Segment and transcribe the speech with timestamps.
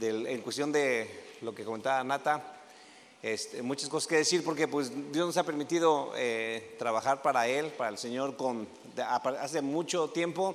[0.00, 1.08] en cuestión de
[1.42, 2.52] lo que comentaba Nata.
[3.22, 7.66] Este, muchas cosas que decir porque pues Dios nos ha permitido eh, trabajar para Él,
[7.68, 8.68] para el Señor, con,
[9.40, 10.54] hace mucho tiempo.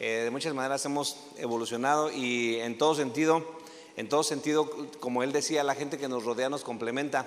[0.00, 3.46] Eh, de muchas maneras hemos evolucionado y en todo sentido,
[3.96, 4.68] en todo sentido,
[4.98, 7.26] como Él decía, la gente que nos rodea nos complementa.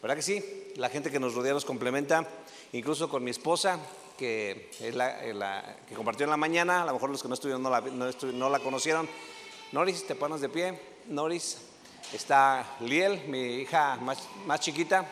[0.00, 0.72] ¿Verdad que sí?
[0.76, 2.26] La gente que nos rodea nos complementa,
[2.72, 3.78] incluso con mi esposa,
[4.16, 7.62] que, es la, que compartió en la mañana, a lo mejor los que no estuvieron
[7.62, 9.08] no la, no, la conocieron.
[9.72, 10.78] Noris, te pones de pie.
[11.08, 11.58] Noris,
[12.12, 15.04] está Liel, mi hija más, más chiquita,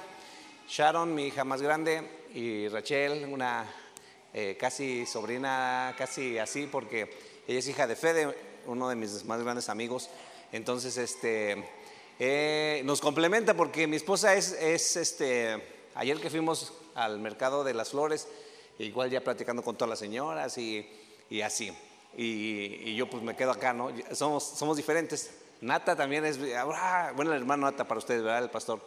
[0.68, 3.66] Sharon, mi hija más grande, y Rachel, una
[4.32, 8.32] eh, casi sobrina, casi así, porque ella es hija de Fede,
[8.66, 10.08] uno de mis más grandes amigos.
[10.52, 11.64] Entonces, este,
[12.20, 15.62] eh, nos complementa porque mi esposa es, es, este,
[15.96, 18.28] ayer que fuimos al mercado de las flores,
[18.78, 20.88] igual ya platicando con todas las señoras y,
[21.28, 21.72] y así.
[22.16, 23.90] Y, yo pues me quedo acá, ¿no?
[24.12, 25.30] Somos, somos diferentes.
[25.60, 28.42] Nata también es, ah, bueno, el hermano Nata para ustedes, ¿verdad?
[28.44, 28.80] El pastor.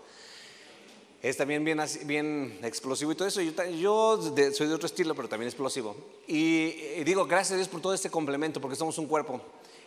[1.22, 3.42] Es también bien, bien explosivo y todo eso.
[3.42, 4.22] Yo, yo
[4.54, 5.96] soy de otro estilo, pero también explosivo.
[6.28, 9.42] Y, y, digo, gracias a Dios por todo este complemento, porque somos un cuerpo.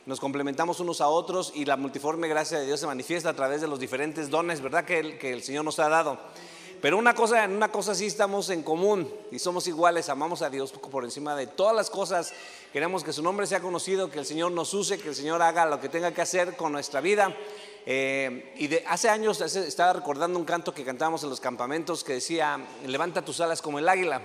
[0.07, 3.61] Nos complementamos unos a otros y la multiforme gracia de Dios se manifiesta a través
[3.61, 4.85] de los diferentes dones, ¿verdad?
[4.85, 6.19] Que el, que el Señor nos ha dado.
[6.81, 10.73] Pero una cosa, una cosa sí estamos en común y somos iguales, amamos a Dios
[10.73, 12.33] por encima de todas las cosas.
[12.73, 15.67] Queremos que su nombre sea conocido, que el Señor nos use, que el Señor haga
[15.67, 17.37] lo que tenga que hacer con nuestra vida.
[17.85, 22.59] Eh, y hace años estaba recordando un canto que cantábamos en los campamentos que decía,
[22.87, 24.23] levanta tus alas como el águila.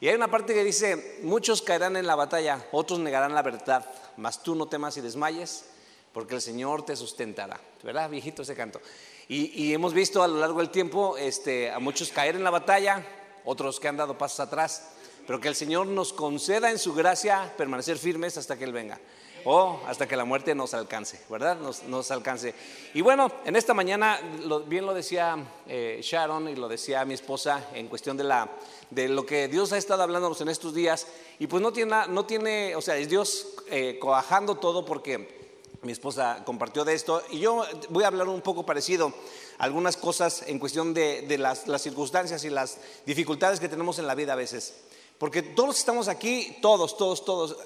[0.00, 3.86] Y hay una parte que dice, muchos caerán en la batalla, otros negarán la verdad,
[4.16, 5.66] mas tú no temas y desmayes,
[6.12, 7.60] porque el Señor te sustentará.
[7.82, 8.80] ¿Verdad, viejito ese canto?
[9.28, 13.04] Y, hemos visto a lo largo del tiempo este, a muchos caer en la batalla,
[13.44, 14.90] otros que han dado pasos atrás,
[15.26, 19.00] pero que el Señor nos conceda en su gracia permanecer firmes hasta que Él venga.
[19.44, 21.56] O hasta que la muerte nos alcance, ¿verdad?
[21.56, 22.52] Nos, alcance.
[22.94, 24.18] Y bueno, en esta mañana,
[24.66, 25.36] bien lo decía
[25.68, 28.48] eh, Sharon y lo decía mi esposa en cuestión de, la,
[28.90, 31.06] de lo que Dios ha estado hablándonos en estos días.
[31.38, 35.45] Y pues no tiene, no tiene o sea, es Dios eh, coajando todo porque
[35.86, 39.14] mi esposa compartió de esto y yo voy a hablar un poco parecido,
[39.58, 44.32] algunas cosas en cuestión de, las, circunstancias y las dificultades que tenemos en la vida
[44.34, 44.74] a veces.
[45.18, 47.56] Porque todos estamos aquí, todos, todos, todos.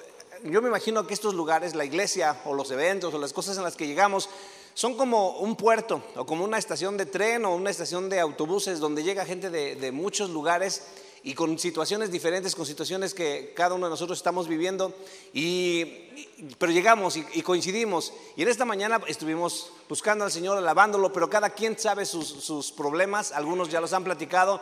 [0.45, 3.65] Yo me imagino que estos lugares, la iglesia o los eventos o las cosas en
[3.65, 4.29] las que llegamos,
[4.75, 8.79] son como un puerto o como una estación de tren o una estación de autobuses
[8.79, 10.83] donde llega gente de, de muchos lugares
[11.23, 14.95] y con situaciones diferentes, con situaciones que cada uno de nosotros estamos viviendo,
[15.35, 15.85] y,
[16.59, 18.13] pero llegamos y, coincidimos.
[18.37, 23.33] Y en esta mañana estuvimos buscando al Señor, alabándolo, pero cada quien sabe sus, problemas,
[23.33, 24.61] algunos ya los han platicado,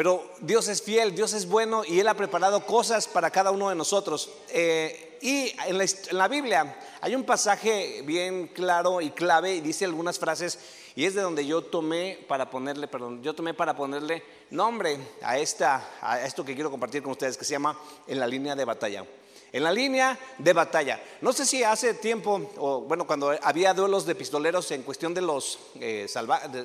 [0.00, 3.68] pero Dios es fiel, Dios es bueno y Él ha preparado cosas para cada uno
[3.68, 4.30] de nosotros.
[4.48, 5.78] Eh, y en
[6.16, 10.58] la, Biblia hay un pasaje bien claro y clave y dice algunas frases
[10.96, 15.38] y es de donde yo tomé para ponerle, perdón, yo tomé para ponerle nombre a,
[15.38, 18.64] esta, a esto que quiero compartir con ustedes, que se llama En la línea de
[18.64, 19.04] batalla.
[19.52, 20.98] En la línea de batalla.
[21.20, 25.20] No sé si hace tiempo, o bueno, cuando había duelos de pistoleros en cuestión de
[25.20, 26.06] los eh,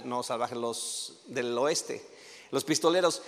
[0.06, 2.15] no salvajes, los del oeste,
[2.52, 3.22] los pistoleros,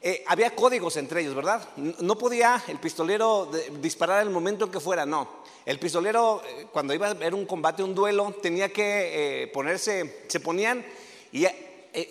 [0.00, 1.68] eh, había códigos entre ellos, ¿verdad?
[1.76, 5.28] No podía el pistolero disparar el momento en que fuera, no.
[5.66, 10.24] El pistolero, eh, cuando iba a haber un combate, un duelo, tenía que eh, ponerse,
[10.28, 10.86] se ponían,
[11.32, 11.46] y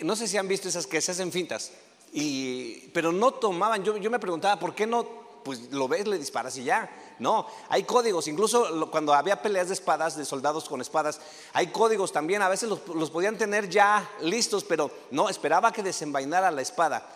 [0.02, 1.72] no sé si han visto esas que se hacen fintas,
[2.12, 5.08] y, pero no tomaban, yo, yo me preguntaba, ¿por qué no?
[5.44, 6.90] Pues lo ves, le disparas y ya.
[7.19, 11.19] No, hay códigos, incluso cuando había peleas de espadas, de soldados con espadas,
[11.53, 16.51] hay códigos también, a veces los, podían tener ya listos, pero no, esperaba que desenvainara
[16.51, 17.09] la espada.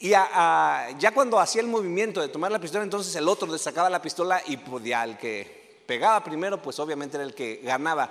[0.00, 3.88] Y ya cuando hacía el movimiento de tomar la pistola, entonces el otro le sacaba
[3.88, 8.10] la pistola y podía el que pegaba primero, pues obviamente era el que ganaba.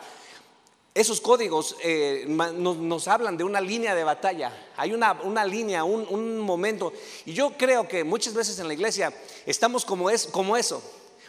[0.95, 6.93] Esos códigos eh, nos, hablan de una línea de batalla, hay una, línea, un, momento.
[7.25, 9.11] Y yo creo que muchas veces en la iglesia
[9.47, 10.83] estamos como, es, como eso.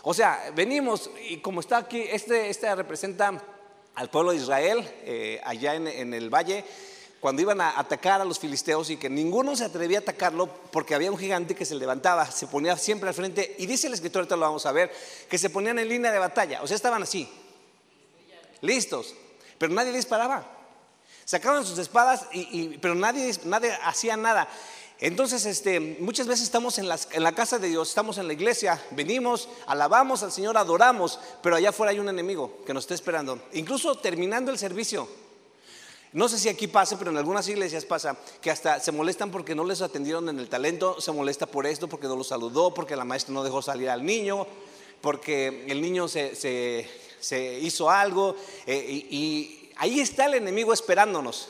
[0.04, 3.42] O sea, venimos y como está aquí, este, este representa
[3.94, 6.64] al pueblo de Israel, eh, allá en el valle
[7.25, 10.94] cuando iban a atacar a los filisteos y que ninguno se atrevía a atacarlo porque
[10.94, 14.20] había un gigante que se levantaba, se ponía siempre al frente y dice el escritor,
[14.20, 14.93] ahorita lo vamos a ver,
[15.26, 17.26] que se ponían en línea de batalla, o sea, estaban así,
[18.61, 19.14] listos,
[19.56, 20.44] pero nadie disparaba.
[21.25, 24.46] Sacaban sus espadas, y, pero nadie, nadie hacía nada.
[25.00, 28.81] Entonces, este, muchas veces estamos en, en, la casa de Dios, estamos en la iglesia,
[28.93, 33.41] venimos, alabamos al Señor, adoramos, pero allá afuera hay un enemigo que nos está esperando.
[33.52, 35.08] Incluso terminando el servicio,
[36.12, 39.56] no sé si aquí pasa, pero en algunas iglesias pasa que hasta se molestan porque
[39.56, 42.94] no les atendieron en el talento, se molesta por esto, porque no lo saludó, porque
[42.94, 44.47] la maestra no dejó salir al niño,
[45.00, 51.49] porque el niño se, se hizo algo eh, y, y ahí está el enemigo esperándonos.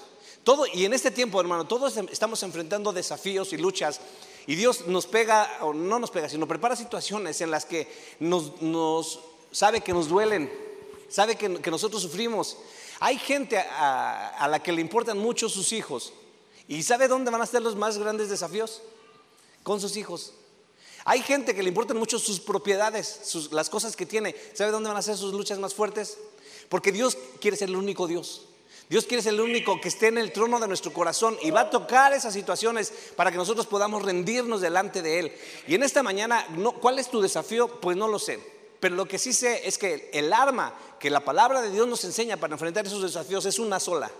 [0.74, 4.00] Y en este tiempo, hermano, todos estamos enfrentando desafíos y luchas.
[4.46, 9.20] Y Dios nos pega, o no nos pega, sino prepara situaciones en las que nos,
[9.50, 10.52] sabe que nos duelen,
[11.08, 12.58] sabe que, nosotros sufrimos.
[13.00, 16.12] Hay gente a, la que le importan mucho sus hijos.
[16.68, 18.82] ¿Y sabe dónde van a estar los más grandes desafíos?
[19.62, 20.32] Con sus hijos.
[21.06, 24.34] Hay gente que le importan mucho sus propiedades, sus- las cosas que tiene.
[24.54, 26.18] ¿Sabe dónde van a ser sus luchas más fuertes?
[26.68, 28.46] Porque Dios quiere ser el único Dios.
[28.88, 31.62] Dios quiere ser el único que esté en el trono de nuestro corazón y va
[31.62, 35.32] a tocar esas situaciones para que nosotros podamos rendirnos delante de Él.
[35.66, 36.46] Y en esta mañana,
[36.80, 37.80] ¿cuál es tu desafío?
[37.80, 38.38] Pues no lo sé.
[38.80, 42.04] Pero lo que sí sé es que el arma que la palabra de Dios nos
[42.04, 44.10] enseña para enfrentar esos desafíos es una sola.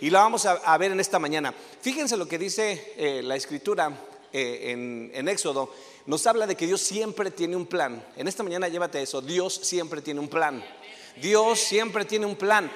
[0.00, 1.52] Y la vamos a, a ver en esta mañana.
[1.80, 3.90] Fíjense lo que dice eh, la escritura
[4.32, 5.72] eh, en, en Éxodo.
[6.06, 8.04] Nos habla de que Dios siempre tiene un plan.
[8.16, 9.20] En esta mañana llévate eso.
[9.20, 10.64] Dios siempre tiene un plan.
[11.20, 12.70] Dios siempre tiene un plan.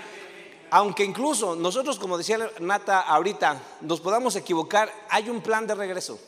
[0.75, 6.19] Aunque incluso nosotros, como decía Nata ahorita, nos podamos equivocar, hay un plan de regreso.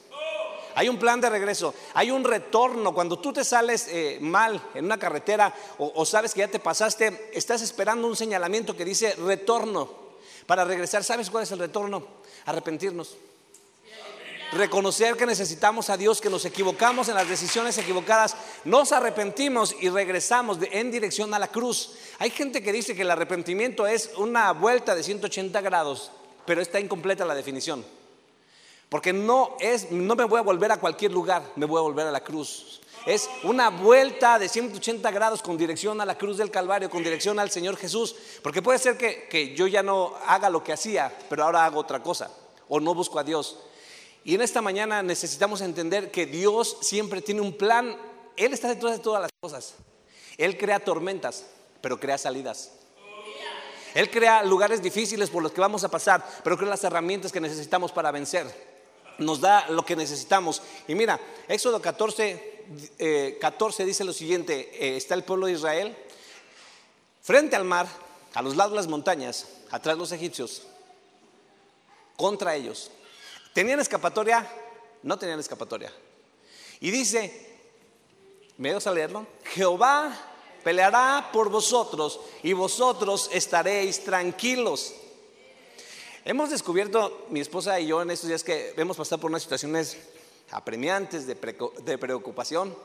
[0.75, 2.93] Hay un plan de regreso, hay un retorno.
[2.93, 6.59] Cuando tú te sales eh, mal en una carretera o, o sabes que ya te
[6.59, 9.89] pasaste, estás esperando un señalamiento que dice retorno
[10.47, 11.05] para regresar.
[11.05, 12.07] ¿Sabes cuál es el retorno?
[12.45, 13.17] Arrepentirnos.
[14.55, 19.89] Reconocer que necesitamos a Dios, que nos equivocamos en las decisiones equivocadas, nos arrepentimos y
[19.89, 21.95] regresamos en dirección a la cruz.
[22.21, 26.13] Hay gente que dice que el arrepentimiento es una vuelta de 180 grados,
[26.47, 27.85] pero está incompleta la definición.
[28.89, 32.07] Porque no es, no me voy a volver a cualquier lugar, me voy a volver
[32.07, 32.81] a la cruz.
[33.07, 37.41] Es una vuelta de 180 grados con dirección a la cruz del Calvario, con dirección
[37.41, 38.15] al Señor Jesús.
[38.41, 41.81] Porque puede ser que, que yo ya no haga lo que hacía, pero ahora hago
[41.81, 42.31] otra cosa,
[42.69, 43.59] o no busco a Dios.
[44.25, 47.97] Y en esta mañana necesitamos entender que Dios siempre tiene un plan.
[48.37, 49.75] Él está detrás de todas las cosas.
[50.39, 51.45] Él crea tormentas,
[51.83, 52.73] pero crea salidas.
[53.95, 57.41] Él crea lugares difíciles por los que vamos a pasar, pero crea las herramientas que
[57.41, 58.47] necesitamos para vencer.
[59.19, 60.63] Nos da lo que necesitamos.
[60.89, 62.65] Y mira, Éxodo 14,
[62.99, 65.97] eh, 14 dice lo siguiente, eh, está el pueblo de Israel
[67.23, 67.87] frente al mar,
[68.33, 70.67] a los lados de las montañas, atrás los egipcios,
[72.17, 72.91] contra ellos.
[73.55, 74.47] ¿Tenían escapatoria?
[75.05, 75.93] No tenían escapatoria.
[76.81, 77.57] Y dice,
[78.59, 79.27] ¿me dejas a leerlo?
[79.45, 80.13] Jehová
[80.65, 84.95] peleará por vosotros y vosotros estaréis tranquilos.
[86.25, 89.99] Hemos descubierto, mi esposa y yo, en estos días que hemos pasado por unas situaciones
[90.51, 91.37] apremiantes de
[91.99, 92.77] preocupación.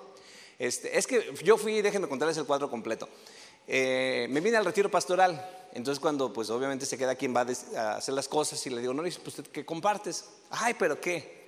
[0.60, 3.10] Este, es que yo fui, déjenme contarles el cuadro completo.
[3.71, 7.45] Eh, me vine al retiro pastoral, entonces cuando pues obviamente se queda quien va
[7.77, 10.25] a hacer las cosas y le digo, no, pues ¿qué compartes?
[10.50, 11.48] Ay, pero ¿qué?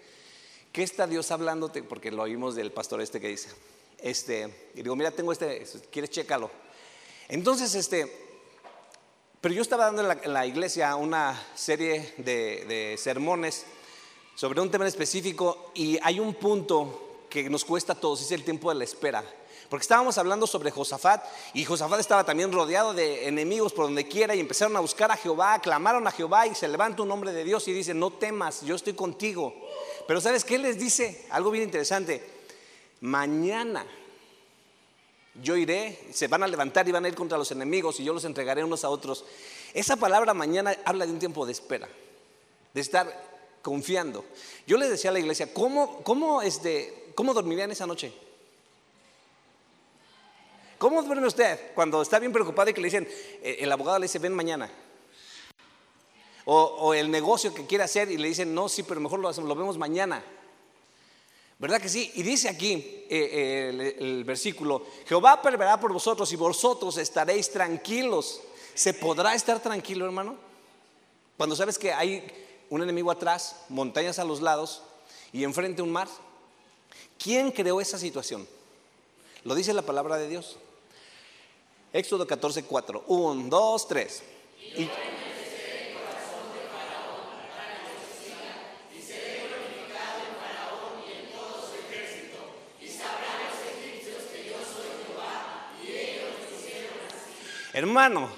[0.72, 1.82] ¿Qué está Dios hablándote?
[1.82, 3.50] Porque lo oímos del pastor este que dice.
[3.98, 6.52] Este, y digo, mira, tengo este, ¿quieres chécalo?
[7.28, 8.06] Entonces, este,
[9.42, 13.66] pero yo estaba dando en la, iglesia una serie de, sermones
[14.36, 18.44] sobre un tema específico y hay un punto que nos cuesta a todos, es el
[18.44, 19.24] tiempo de la espera.
[19.72, 21.24] Porque estábamos hablando sobre Josafat
[21.54, 25.16] y Josafat estaba también rodeado de enemigos por donde quiera y empezaron a buscar a
[25.16, 28.64] Jehová, clamaron a Jehová y se levanta un hombre de Dios y dice, no temas,
[28.64, 29.56] yo estoy contigo.
[30.10, 31.26] Pero ¿sabes qué les dice?
[31.30, 32.22] Algo bien interesante.
[33.00, 33.88] Mañana
[35.42, 38.12] yo iré, se van a levantar y van a ir contra los enemigos y yo
[38.12, 39.24] los entregaré unos a otros.
[39.74, 41.88] Esa palabra mañana habla de un tiempo de espera,
[42.74, 43.08] de estar
[43.62, 44.26] confiando.
[44.68, 48.12] Yo les decía a la iglesia, ¿cómo, cómo, este, cómo dormirían esa noche?
[50.82, 53.08] ¿Cómo duerme usted cuando está bien preocupado y que le dicen,
[53.44, 54.68] eh, el abogado le dice, ven mañana?
[56.46, 59.78] O, el negocio que quiere hacer y le dicen, no, sí, pero mejor lo, vemos
[59.78, 60.24] mañana.
[61.60, 62.12] ¿Verdad que sí?
[62.16, 67.52] Y dice aquí eh, eh, el, el versículo, Jehová peleará por vosotros y vosotros estaréis
[67.52, 68.42] tranquilos.
[68.74, 70.36] ¿Se podrá estar tranquilo, hermano?
[71.38, 72.28] Cuando sabes que hay
[72.72, 74.82] un enemigo atrás, montañas a los lados
[75.32, 76.08] y enfrente un mar.
[77.20, 78.48] ¿Quién creó esa situación?
[79.44, 80.58] Lo dice la palabra de Dios.
[81.94, 83.04] Éxodo 14, 4.
[83.08, 84.24] 1, 2, 3.
[84.78, 84.90] Y,
[97.74, 98.30] Hermano,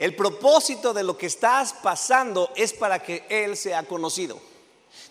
[0.00, 4.51] el propósito de lo que estás pasando es para que Él sea conocido.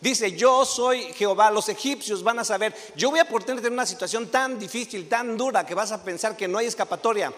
[0.01, 3.85] Dice, yo soy Jehová, los egipcios van a saber, yo voy a ponerte en una
[3.85, 7.31] situación tan difícil, tan dura, que vas a pensar que no hay escapatoria.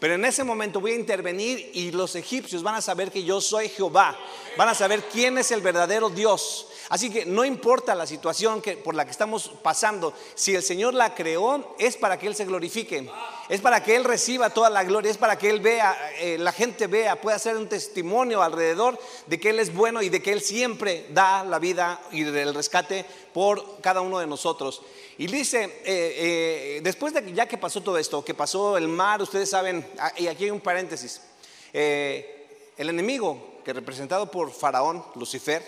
[0.00, 3.40] Pero en ese momento voy a intervenir y los egipcios van a saber que yo
[3.40, 4.18] soy Jehová,
[4.56, 6.66] van a saber quién es el verdadero Dios.
[6.88, 10.94] Así que no importa la situación que, por la que estamos pasando, si el Señor
[10.94, 13.08] la creó, es para que Él se glorifique.
[13.48, 16.52] es para que Él reciba toda la gloria, es para que Él vea, eh, la
[16.52, 20.32] gente vea, pueda hacer un testimonio alrededor de que Él es bueno y de que
[20.32, 24.82] Él siempre da la vida y el rescate por cada uno de nosotros.
[25.16, 29.22] Y dice, eh, eh, después de ya que pasó todo esto, que pasó el mar,
[29.22, 31.20] ustedes saben, ah, y aquí hay un paréntesis,
[31.72, 35.62] el enemigo, que representado por Faraón, Lucifer,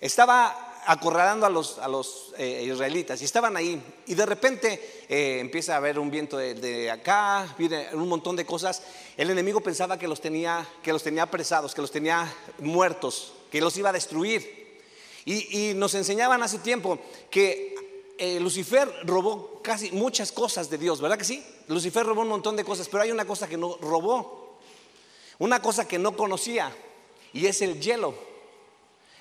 [0.00, 5.38] estaba acorralando a los, a los eh, israelitas y estaban ahí y de repente eh,
[5.40, 8.82] empieza a haber un viento de, acá, viene un montón de cosas.
[9.16, 13.60] El enemigo pensaba que los tenía, que los tenía apresados, que los tenía muertos, que
[13.60, 14.61] los iba a destruir.
[15.24, 16.98] Y, nos enseñaban hace tiempo
[17.30, 21.44] que eh, Lucifer robó casi muchas cosas de Dios, ¿verdad que sí?
[21.68, 24.58] Lucifer robó un montón de cosas, pero hay una cosa que no robó,
[25.38, 26.74] una cosa que no conocía
[27.32, 28.14] y es el hielo.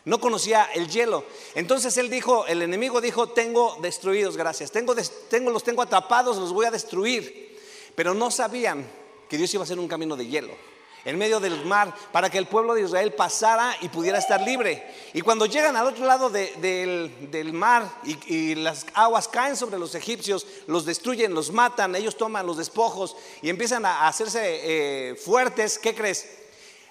[0.04, 1.24] No conocía el hielo.
[1.54, 4.72] Entonces él dijo, el enemigo dijo, tengo destruidos, gracias.
[4.72, 4.96] Tengo,
[5.30, 7.60] tengo, los tengo atrapados, los voy a destruir.
[7.94, 8.90] Pero no sabían
[9.30, 10.71] que Dios iba a hacer un camino de hielo
[11.06, 14.86] en medio del mar para que el pueblo de Israel pasara y pudiera estar libre.
[15.14, 20.46] Y cuando llegan al otro lado del, mar y, las aguas caen sobre los egipcios,
[20.68, 25.96] los destruyen, los matan, ellos toman los despojos y empiezan a hacerse eh, fuertes, ¿qué
[25.96, 26.28] crees?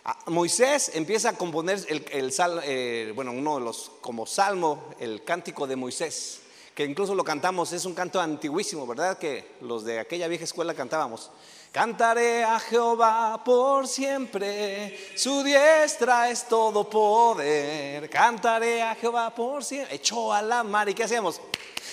[0.05, 2.33] Ah, Moisés empieza a componer el,
[2.65, 6.41] eh, bueno, uno de los, como salmo, el cántico de Moisés,
[6.75, 9.19] que incluso lo cantamos, es un canto antiguísimo, ¿verdad?
[9.19, 11.31] Que los de aquella vieja escuela cantábamos.
[11.73, 18.11] Cantaré a Jehová por siempre, su diestra es todo poder.
[18.11, 19.95] Cantaré a Jehová por siempre.
[19.95, 21.41] Echó a la mar, ¿y qué hacemos?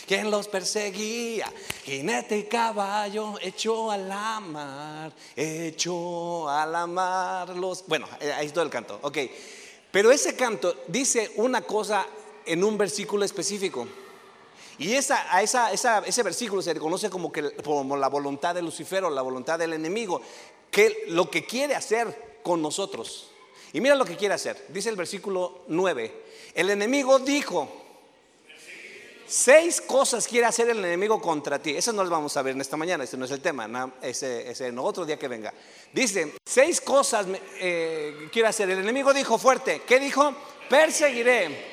[0.07, 1.51] quien los perseguía,
[1.84, 7.86] jinete y caballo, echó a la mar, echó a la mar los...
[7.88, 9.17] Bueno, eh, ahí es todo el canto, ok.
[9.91, 12.07] Pero ese canto dice una cosa
[12.46, 13.86] en un versículo específico.
[14.79, 19.03] Y esa, a esa, ese versículo se reconoce como, que, como la voluntad de Lucifer
[19.03, 20.22] la voluntad del enemigo,
[20.69, 23.31] que lo que quiere hacer con nosotros.
[23.74, 24.65] Y mira lo que quiere hacer.
[24.69, 26.24] Dice el versículo 9.
[26.53, 27.69] El enemigo dijo,
[29.29, 31.75] Seis cosas quiere hacer el enemigo contra ti.
[31.75, 34.50] Eso no lo vamos a ver en esta mañana, ese no es el tema, ese,
[34.50, 35.53] ese en otro día que venga.
[35.91, 37.27] Dice, seis cosas
[37.60, 38.69] eh, quiere hacer.
[38.69, 40.34] El enemigo dijo fuerte, ¿qué dijo?
[40.69, 41.65] Perseguiré,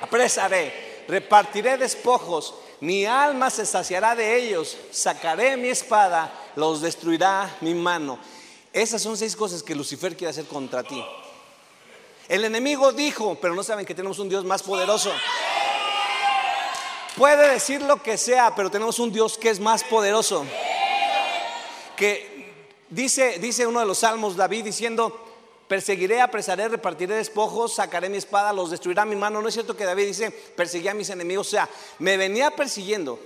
[0.00, 7.74] apresaré, repartiré despojos, mi alma se saciará de ellos, sacaré mi espada, los destruirá mi
[7.74, 8.18] mano.
[8.72, 11.04] Esas son seis cosas que Lucifer quiere hacer contra ti.
[12.28, 15.12] El enemigo dijo, pero no saben que tenemos un Dios más poderoso.
[17.16, 20.46] Puede decir lo que sea, pero tenemos un Dios que es más poderoso.
[21.96, 22.52] Que
[22.88, 25.31] dice, dice uno de los salmos, David, diciendo,
[25.68, 29.40] perseguiré, apresaré, repartiré despojos, sacaré mi espada, los destruirá mi mano.
[29.40, 33.18] No es cierto que David dice, perseguía a mis enemigos, o sea, me venía persiguiendo.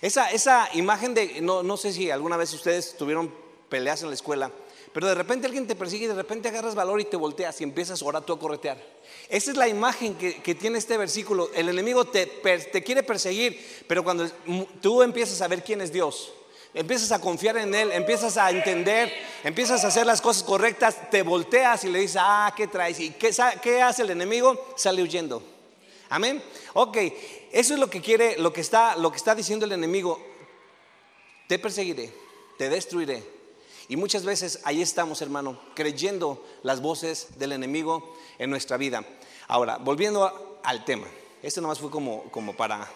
[0.00, 3.34] Esa, esa imagen de, no, no sé si alguna vez ustedes tuvieron
[3.68, 4.52] peleas en la escuela,
[4.92, 7.64] pero de repente alguien te persigue y de repente agarras valor y te volteas y
[7.64, 8.78] empiezas ahora tú a corretear.
[9.28, 11.50] Esa es la imagen que, tiene este versículo.
[11.54, 14.28] El enemigo te, te quiere perseguir, pero cuando
[14.80, 16.32] tú empiezas a ver quién es Dios,
[16.78, 21.22] empiezas a confiar en Él, empiezas a entender, empiezas a hacer las cosas correctas, te
[21.22, 23.00] volteas y le dices, ah, ¿qué traes?
[23.00, 24.72] ¿Y qué, hace el enemigo?
[24.76, 25.42] Sale huyendo.
[26.08, 26.42] Amén.
[26.74, 26.96] Ok,
[27.52, 30.20] eso es lo que quiere, lo que está, lo que está diciendo el enemigo.
[31.48, 32.12] Te perseguiré,
[32.56, 33.22] te destruiré,
[33.88, 39.02] y muchas veces ahí estamos, hermano, creyendo las voces del enemigo en nuestra vida.
[39.48, 41.06] Ahora, volviendo al tema,
[41.42, 42.86] este nomás fue como, como para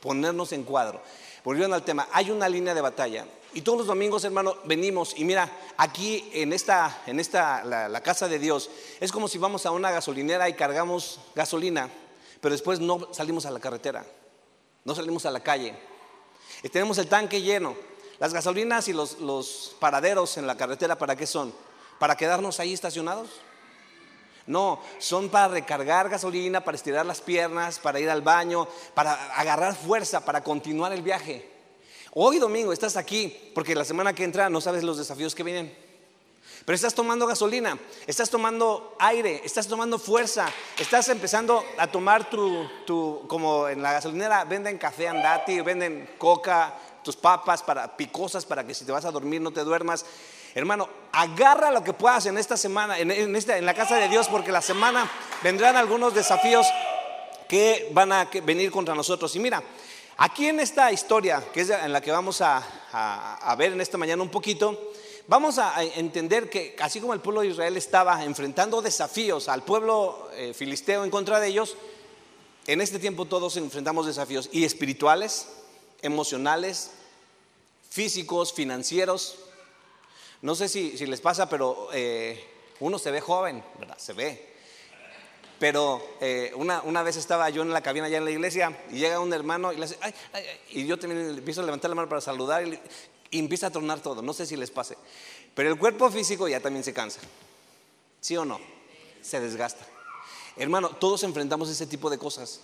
[0.00, 1.00] ponernos en cuadro.
[1.44, 3.26] Volviendo al tema, hay una línea de batalla.
[3.52, 8.28] Y todos los domingos, hermano, venimos y mira, aquí en esta, en esta la, casa
[8.28, 8.70] de Dios,
[9.00, 11.88] es como si vamos a una gasolinera y cargamos gasolina,
[12.40, 14.04] pero después no salimos a la carretera,
[14.84, 15.74] no salimos a la calle.
[16.62, 17.74] Y tenemos el tanque lleno,
[18.20, 21.52] las gasolinas y los, paraderos en la carretera, ¿para qué son?
[21.98, 23.30] ¿Para quedarnos ahí estacionados?
[24.50, 29.76] No, son para recargar gasolina, para estirar las piernas, para ir al baño, para agarrar
[29.76, 31.48] fuerza, para continuar el viaje.
[32.14, 35.72] Hoy domingo estás aquí porque la semana que entra no sabes los desafíos que vienen.
[36.64, 37.78] Pero estás tomando gasolina,
[38.08, 43.92] estás tomando aire, estás tomando fuerza, estás empezando a tomar tu, tu como en la
[43.92, 49.04] gasolinera venden café andati, venden coca, tus papas para picosas para que si te vas
[49.04, 50.04] a dormir no te duermas.
[50.54, 54.62] Hermano, agarra lo que puedas en esta semana, en, la casa de Dios, porque la
[54.62, 55.10] semana
[55.42, 56.66] vendrán algunos desafíos
[57.48, 59.34] que van a venir contra nosotros.
[59.36, 59.62] Y mira,
[60.16, 63.98] aquí en esta historia, que es en la que vamos a, a, ver en esta
[63.98, 64.92] mañana un poquito,
[65.28, 70.30] vamos a entender que así como el pueblo de Israel estaba enfrentando desafíos al pueblo
[70.34, 71.76] eh, filisteo en contra de ellos,
[72.66, 75.46] en este tiempo todos enfrentamos desafíos y espirituales,
[76.02, 76.90] emocionales,
[77.88, 79.38] físicos, financieros.
[80.42, 82.42] No sé si, les pasa, pero eh,
[82.80, 83.98] uno se ve joven, ¿verdad?
[83.98, 84.50] Se ve.
[85.58, 88.98] Pero eh, una, una, vez estaba yo en la cabina allá en la iglesia y
[88.98, 89.98] llega un hermano y le hace,
[90.70, 92.80] y yo también empiezo a levantar la mano para saludar y,
[93.30, 94.22] y, empieza a tronar todo.
[94.22, 94.96] No sé si les pase.
[95.54, 97.20] Pero el cuerpo físico ya también se cansa.
[98.20, 98.58] ¿Sí o no?
[99.20, 99.84] Se desgasta.
[100.56, 102.60] Hermano, todos enfrentamos ese tipo de cosas.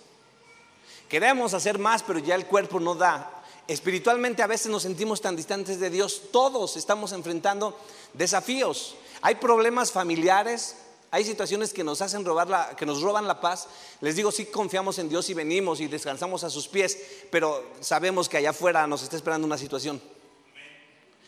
[1.07, 3.36] Queremos hacer más, pero ya el cuerpo no da.
[3.67, 6.21] Espiritualmente a veces nos sentimos tan distantes de Dios.
[6.31, 7.77] Todos estamos enfrentando
[8.13, 8.95] desafíos.
[9.21, 10.77] Hay problemas familiares,
[11.11, 13.67] hay situaciones que nos hacen robar la, que nos roban la paz.
[13.99, 16.97] Les digo, sí confiamos en Dios y venimos y descansamos a sus pies,
[17.29, 20.01] pero sabemos que allá afuera nos está esperando una situación.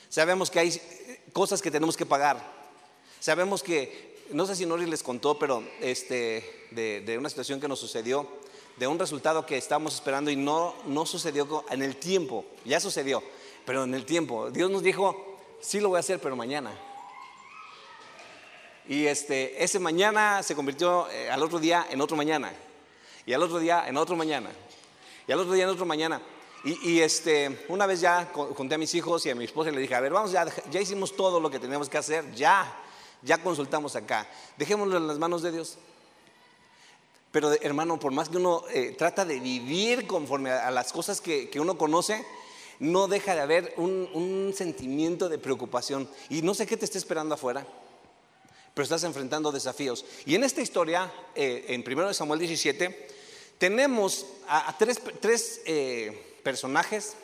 [0.08, 0.82] Sabemos que hay
[1.34, 2.42] cosas que tenemos que pagar.
[3.20, 7.68] Sabemos que, no sé si Nori les contó, pero este, de, de una situación que
[7.68, 8.28] nos sucedió,
[8.80, 12.46] de un resultado que estábamos esperando y no, no sucedió en el tiempo.
[12.64, 13.22] Ya sucedió,
[13.66, 14.50] pero en el tiempo.
[14.50, 16.72] Dios nos dijo, sí lo voy a hacer, pero mañana.
[18.88, 22.54] Y este, ese mañana se convirtió eh, al otro día en otro mañana.
[23.26, 24.50] Y al otro día en otro mañana.
[25.28, 26.22] Y al otro día en otro mañana.
[26.64, 29.80] Y, este, una vez ya conté a mis hijos y a mi esposa y le
[29.80, 32.82] dije, a ver, vamos, ya, ya hicimos todo lo que teníamos que hacer, ya,
[33.22, 34.28] ya consultamos acá.
[34.58, 35.78] Dejémoslo en las manos de Dios.
[37.32, 41.50] Pero hermano, por más que uno eh, trata de vivir conforme a, las cosas que,
[41.60, 42.26] uno conoce,
[42.80, 46.10] no deja de haber un, sentimiento de preocupación.
[46.30, 47.66] Y no sé qué te está esperando afuera
[48.74, 50.06] pero estás enfrentando desafíos.
[50.26, 53.10] Y en esta historia, eh, en 1 Samuel 17,
[53.58, 57.16] tenemos a, tres, eh, personajes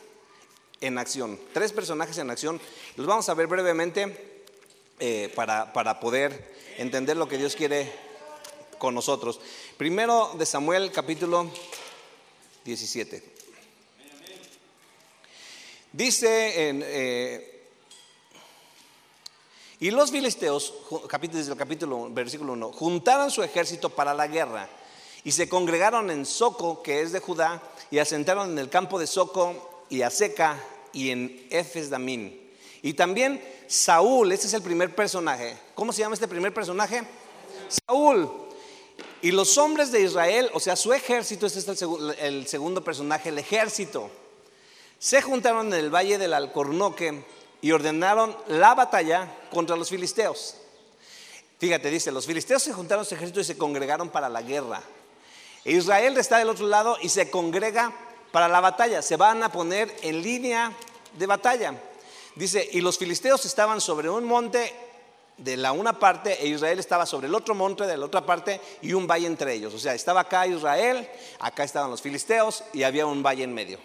[0.82, 2.60] en acción, tres personajes en acción.
[2.98, 4.44] Los vamos a ver brevemente
[5.00, 7.90] eh, para, para poder entender lo que Dios quiere
[8.78, 9.40] con nosotros.
[9.78, 11.52] Primero de Samuel capítulo
[12.64, 13.22] 17.
[15.92, 16.82] Dice en,
[19.82, 20.74] y los filisteos,
[21.10, 24.70] capítulo, versículo 1, juntaron su ejército para la guerra
[25.26, 27.62] y se congregaron en Soco, que es de Judá,
[27.92, 30.58] y asentaron en el campo de Soco y a Seca
[30.94, 32.50] y en Efes Damín.
[32.82, 35.58] Y también Saúl, este es el primer personaje.
[35.74, 37.04] ¿Cómo se llama este primer personaje?
[37.68, 38.45] Saúl.
[39.26, 43.30] Y los hombres de Israel, o sea, su ejército, este es el, el segundo personaje,
[43.30, 44.12] el ejército,
[45.00, 47.26] se juntaron en el valle del Alcornoque
[47.60, 50.58] y ordenaron la batalla contra los filisteos.
[51.58, 54.84] Fíjate, dice, los filisteos se juntaron a su ejército y se congregaron para la guerra.
[55.64, 57.92] E Israel está del otro lado y se congrega
[58.32, 59.02] para la batalla.
[59.02, 60.72] Se van a poner en línea
[61.18, 61.74] de batalla.
[62.36, 64.85] Dice, y los filisteos estaban sobre un monte
[65.38, 68.62] de la una parte e Israel estaba sobre el otro monte de la otra parte
[68.82, 69.74] y un valle entre ellos.
[69.74, 71.08] O sea, estaba acá Israel,
[71.40, 73.80] acá estaban los filisteos y había un valle en medio.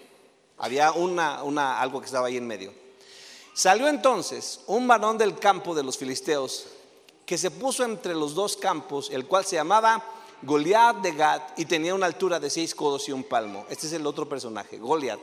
[0.58, 2.72] Había una, una, algo que estaba ahí en medio.
[3.54, 6.66] Salió entonces un varón del campo de los filisteos
[7.26, 10.04] que se puso entre los dos campos, el cual se llamaba
[10.42, 13.66] Goliat de Gat y tenía una altura de seis codos y un palmo.
[13.68, 15.20] Este es el otro personaje, Goliat.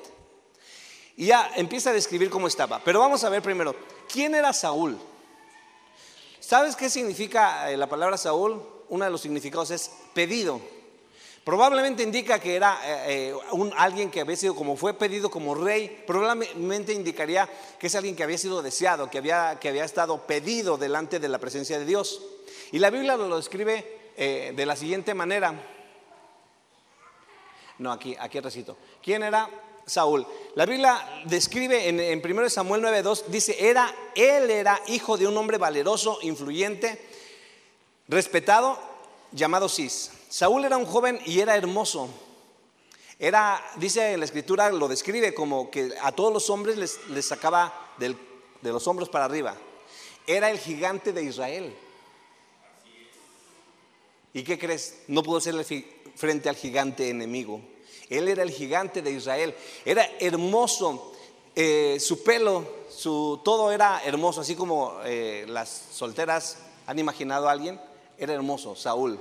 [1.16, 2.80] Y ya empieza a describir cómo estaba.
[2.84, 3.76] Pero vamos a ver primero,
[4.08, 4.98] ¿quién era Saúl?
[6.47, 8.63] ¿Sabes qué significa eh, la palabra Saúl?
[8.88, 10.62] Uno de los significados es pedido.
[11.43, 16.05] Probablemente indica que era eh, eh, alguien que había sido, como fue pedido como rey,
[16.07, 20.77] probablemente indicaría que es alguien que había sido deseado, que había, que había estado pedido
[20.77, 22.21] delante de la presencia de Dios.
[22.71, 25.53] Y la Biblia lo describe de la siguiente manera.
[27.77, 28.77] No, aquí, aquí recito.
[29.03, 29.49] ¿Quién era
[29.88, 30.28] Saúl?
[30.54, 35.36] La Biblia describe en, en 1 Samuel 9.2, dice, era, él era hijo de un
[35.38, 37.02] hombre valeroso, influyente,
[38.08, 38.78] respetado,
[39.32, 40.12] llamado Cis.
[40.30, 42.10] Saúl era un joven y era hermoso.
[43.17, 48.15] Era, dice la escritura, lo describe como que a todos los hombres les, sacaba de
[48.62, 49.56] los hombros para arriba.
[50.28, 51.73] Era el gigante de Israel.
[54.34, 55.00] ¿Y qué crees?
[55.08, 55.56] No pudo ser
[56.15, 57.62] frente al gigante enemigo.
[58.10, 59.56] Él era el gigante de Israel.
[59.86, 61.13] Era hermoso.
[61.56, 67.52] Eh, su pelo, su, todo era hermoso, así como eh, las solteras han imaginado a
[67.52, 67.80] alguien.
[68.17, 69.20] Era hermoso, Saúl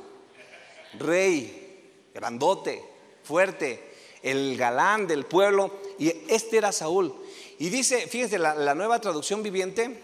[0.98, 2.82] rey, grandote,
[3.22, 3.82] fuerte,
[4.22, 7.14] el galán del pueblo, y este era Saúl.
[7.58, 10.02] Y dice, fíjense, la, nueva traducción viviente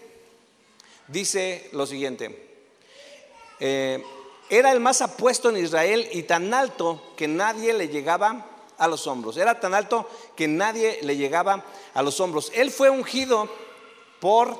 [1.07, 2.49] dice lo siguiente,
[3.59, 4.03] eh,
[4.49, 8.45] era el más apuesto en Israel y tan alto que nadie le llegaba
[8.77, 12.51] a los hombros, era tan alto que nadie le llegaba a los hombros.
[12.55, 13.49] Él fue ungido
[14.19, 14.57] por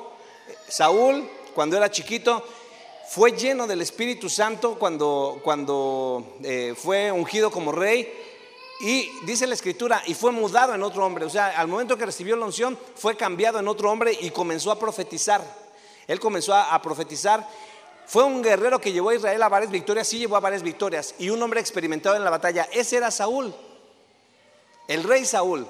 [0.68, 2.44] Saúl cuando era chiquito
[3.08, 8.12] fue lleno del Espíritu Santo cuando, cuando eh, fue ungido como rey
[8.80, 11.24] Y dice la escritura, y fue mudado en otro hombre.
[11.24, 14.72] O sea, al momento que recibió la unción, fue cambiado en otro hombre y comenzó
[14.72, 15.42] a profetizar.
[16.08, 17.48] Él comenzó a, a profetizar.
[18.06, 21.14] Fue un guerrero que llevó a Israel a varias victorias, sí llevó a varias victorias.
[21.18, 22.68] Y un hombre experimentado en la batalla.
[22.72, 23.54] Ese era Saúl,
[24.88, 25.66] el rey Saúl.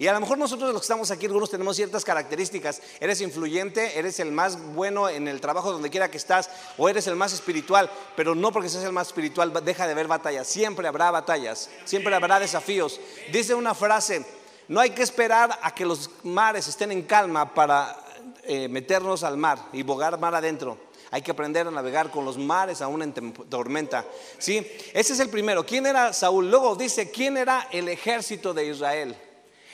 [0.00, 2.80] Y a lo mejor nosotros los que estamos aquí, algunos tenemos ciertas características.
[3.00, 7.08] Eres influyente, eres el más bueno en el trabajo donde quiera que estás, o eres
[7.08, 10.46] el más espiritual, pero no porque seas el más espiritual, deja de haber batallas.
[10.46, 13.00] Siempre habrá batallas, siempre habrá desafíos.
[13.32, 14.24] Dice una frase,
[14.68, 17.98] no hay que esperar a que los mares estén en calma para
[18.44, 20.78] eh, meternos al mar y bogar mar adentro.
[21.10, 24.04] Hay que aprender a navegar con los mares aún en tormenta.
[24.38, 24.66] ¿Sí?
[24.92, 25.64] Ese es el primero.
[25.64, 26.50] ¿Quién era Saúl?
[26.50, 29.16] Luego dice, ¿quién era el ejército de Israel?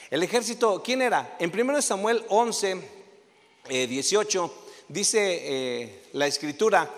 [0.09, 1.35] El ejército, ¿quién era?
[1.39, 2.81] En 1 Samuel 11,
[3.67, 6.89] 18, eh, dice eh, la escritura,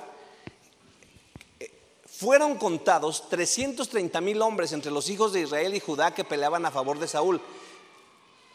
[1.59, 1.71] eh,
[2.05, 6.71] fueron contados 330 mil hombres entre los hijos de Israel y Judá que peleaban a
[6.71, 7.41] favor de Saúl.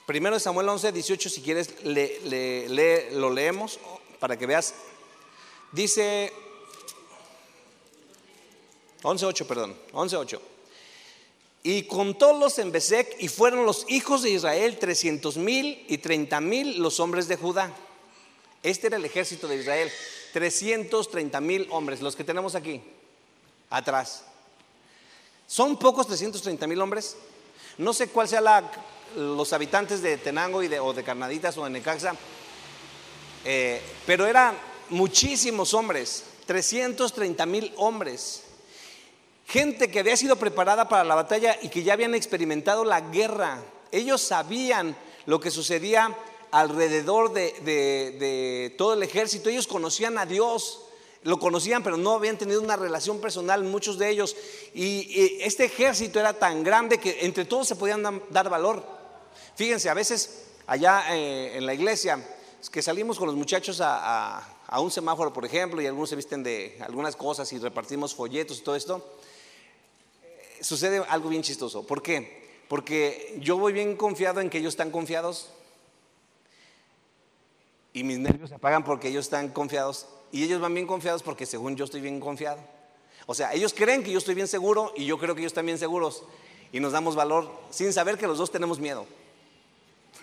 [0.06, 3.80] Primero Samuel 11, 18, si quieres lo leemos
[4.20, 4.74] para que veas.
[5.72, 6.32] Dice
[9.02, 10.42] 11, 8, perdón, 11, 8.
[11.64, 16.78] Y contólos en Besec y fueron los hijos de Israel 300 mil y 30 mil
[16.78, 17.72] los hombres de Judá.
[18.62, 19.90] Este era el ejército de Israel,
[20.32, 22.80] 330 mil hombres, los que tenemos aquí,
[23.70, 24.24] atrás.
[25.46, 27.16] ¿Son pocos 330 mil hombres?
[27.78, 28.70] No sé cuál sea la,
[29.16, 32.14] los habitantes de Tenango y de, o de Carnaditas o de Necaxa,
[33.44, 34.56] eh, pero eran
[34.92, 38.42] muchísimos hombres, 330 mil hombres.
[39.46, 43.62] Gente que había sido preparada para la batalla y que ya habían experimentado la guerra.
[43.90, 46.16] Ellos sabían lo que sucedía
[46.52, 49.50] alrededor de, todo el ejército.
[49.50, 50.82] Ellos conocían a Dios,
[51.24, 54.36] lo conocían, pero no habían tenido una relación personal, muchos de ellos.
[54.74, 58.84] Y, este ejército era tan grande que entre todos se podían dar valor.
[59.56, 62.22] Fíjense, a veces allá eh, en la iglesia,
[62.70, 66.42] que salimos con los muchachos a, a un semáforo, por ejemplo, y algunos se visten
[66.42, 69.06] de algunas cosas y repartimos folletos y todo esto
[70.62, 71.86] sucede algo bien chistoso.
[71.86, 72.62] ¿Por qué?
[72.68, 75.50] Porque yo voy bien confiado en que ellos están confiados
[77.92, 81.44] y mis nervios se apagan porque ellos están confiados y ellos van bien confiados porque
[81.44, 82.58] según yo estoy bien confiado.
[83.26, 85.66] O sea, ellos creen que yo estoy bien seguro y yo creo que ellos están
[85.66, 86.22] bien seguros
[86.72, 89.06] y nos damos valor sin saber que los dos tenemos miedo.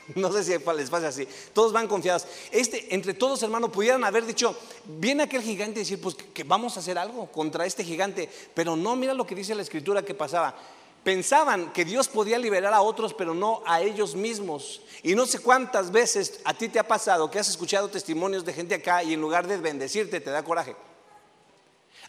[0.15, 1.27] No sé si les pasa así.
[1.53, 2.25] Todos van confiados.
[2.51, 6.77] Este, entre todos, hermano, pudieran haber dicho, viene aquel gigante y decir, pues que vamos
[6.77, 8.29] a hacer algo contra este gigante.
[8.53, 10.55] Pero no, mira lo que dice la escritura que pasaba.
[11.03, 14.81] Pensaban que Dios podía liberar a otros, pero no a ellos mismos.
[15.01, 18.53] Y no sé cuántas veces a ti te ha pasado que has escuchado testimonios de
[18.53, 20.75] gente acá y en lugar de bendecirte te da coraje.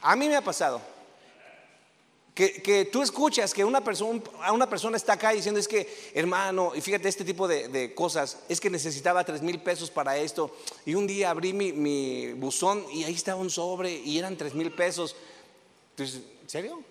[0.01, 0.81] A mí me ha pasado.
[2.35, 6.81] Que, tú escuchas que una persona, una persona está acá diciendo es que, hermano, y
[6.81, 10.55] fíjate este tipo de, cosas, es que necesitaba tres mil pesos para esto.
[10.87, 14.73] Y un día abrí mi, buzón y ahí estaba un sobre y eran tres mil
[14.73, 15.17] pesos.
[15.99, 16.83] ¿en serio?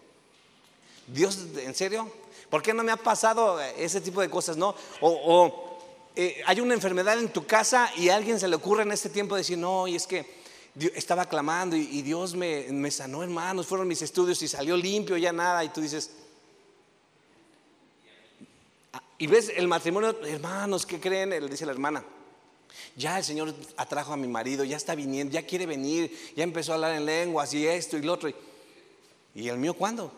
[1.08, 2.12] Dios, ¿en serio?
[2.50, 4.76] ¿Por qué no me ha pasado ese tipo de cosas, no?
[5.02, 5.80] O,
[6.16, 9.10] eh, hay una enfermedad en tu casa y a alguien se le ocurre en este
[9.10, 10.39] tiempo decir, no, y es que
[10.96, 15.64] estaba clamando y, Dios me, sanó, hermanos, fueron mis estudios y salió limpio, ya nada,
[15.64, 16.12] y tú dices,
[18.94, 21.32] ah, y ves el matrimonio, hermanos, ¿qué creen?
[21.32, 22.04] Le dice la hermana,
[22.96, 26.72] ya el Señor atrajo a mi marido, ya está viniendo, ya quiere venir, ya empezó
[26.72, 28.32] a hablar en lenguas y esto y lo otro.
[29.36, 30.12] ¿Y el mío cuándo?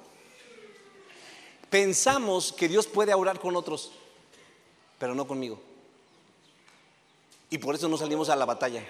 [1.69, 3.93] Pensamos que Dios puede orar con otros,
[4.99, 5.59] pero no conmigo.
[7.49, 8.83] Y por eso no salimos a la batalla.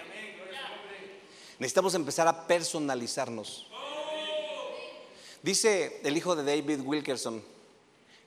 [1.62, 3.68] Necesitamos empezar a personalizarnos.
[5.44, 7.40] Dice el hijo de David Wilkerson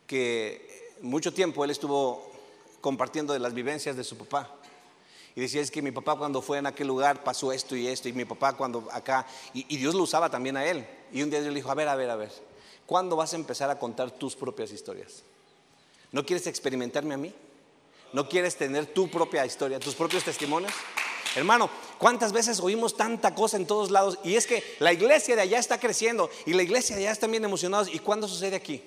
[0.08, 2.32] que mucho tiempo él estuvo
[2.80, 4.56] compartiendo de las vivencias de su papá.
[5.36, 8.08] Y decía, es que mi papá cuando fue en aquel lugar pasó esto y esto,
[8.08, 10.88] y mi papá cuando acá, y, Dios lo usaba también a él.
[11.12, 12.32] Y un día Dios le dijo, a ver, a ver, a ver,
[12.86, 15.24] ¿cuándo vas a empezar a contar tus propias historias?
[16.14, 17.34] ¿No quieres experimentarme a mí?
[18.14, 20.72] ¿No quieres tener tu propia historia, tus propios testimonios?
[21.36, 24.18] Hermano, ¿cuántas veces oímos tanta cosa en todos lados?
[24.24, 27.32] Y es que la iglesia de allá está creciendo y la iglesia de allá están
[27.32, 27.94] bien emocionados.
[27.94, 28.82] ¿Y cuándo sucede aquí?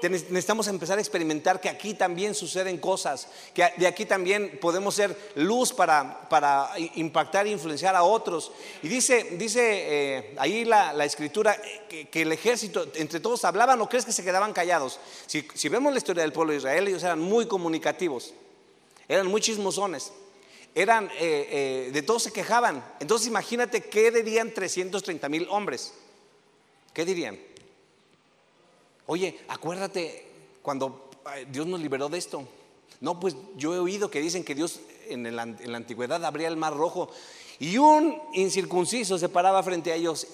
[0.00, 5.16] Necesitamos empezar a experimentar que aquí también suceden cosas, que de aquí también podemos ser
[5.34, 8.52] luz para, para impactar e influenciar a otros.
[8.84, 14.04] Y dice, dice eh, ahí la, escritura que, el ejército, entre todos hablaban o crees
[14.04, 15.00] que se quedaban callados.
[15.26, 18.32] Si, si vemos la historia del pueblo de Israel, ellos eran muy comunicativos,
[19.08, 20.12] eran muy chismosones
[20.80, 22.84] eran, eh, eh, de todos se quejaban.
[23.00, 25.92] Entonces imagínate qué dirían 330 mil hombres.
[26.92, 27.38] ¿Qué dirían?
[29.06, 30.24] Oye, acuérdate
[30.62, 31.10] cuando
[31.50, 32.46] Dios nos liberó de esto?
[33.00, 35.36] No, pues yo he oído que dicen que Dios en, en
[35.72, 37.10] la antigüedad abría el mar rojo
[37.58, 40.28] y un incircunciso se paraba frente a ellos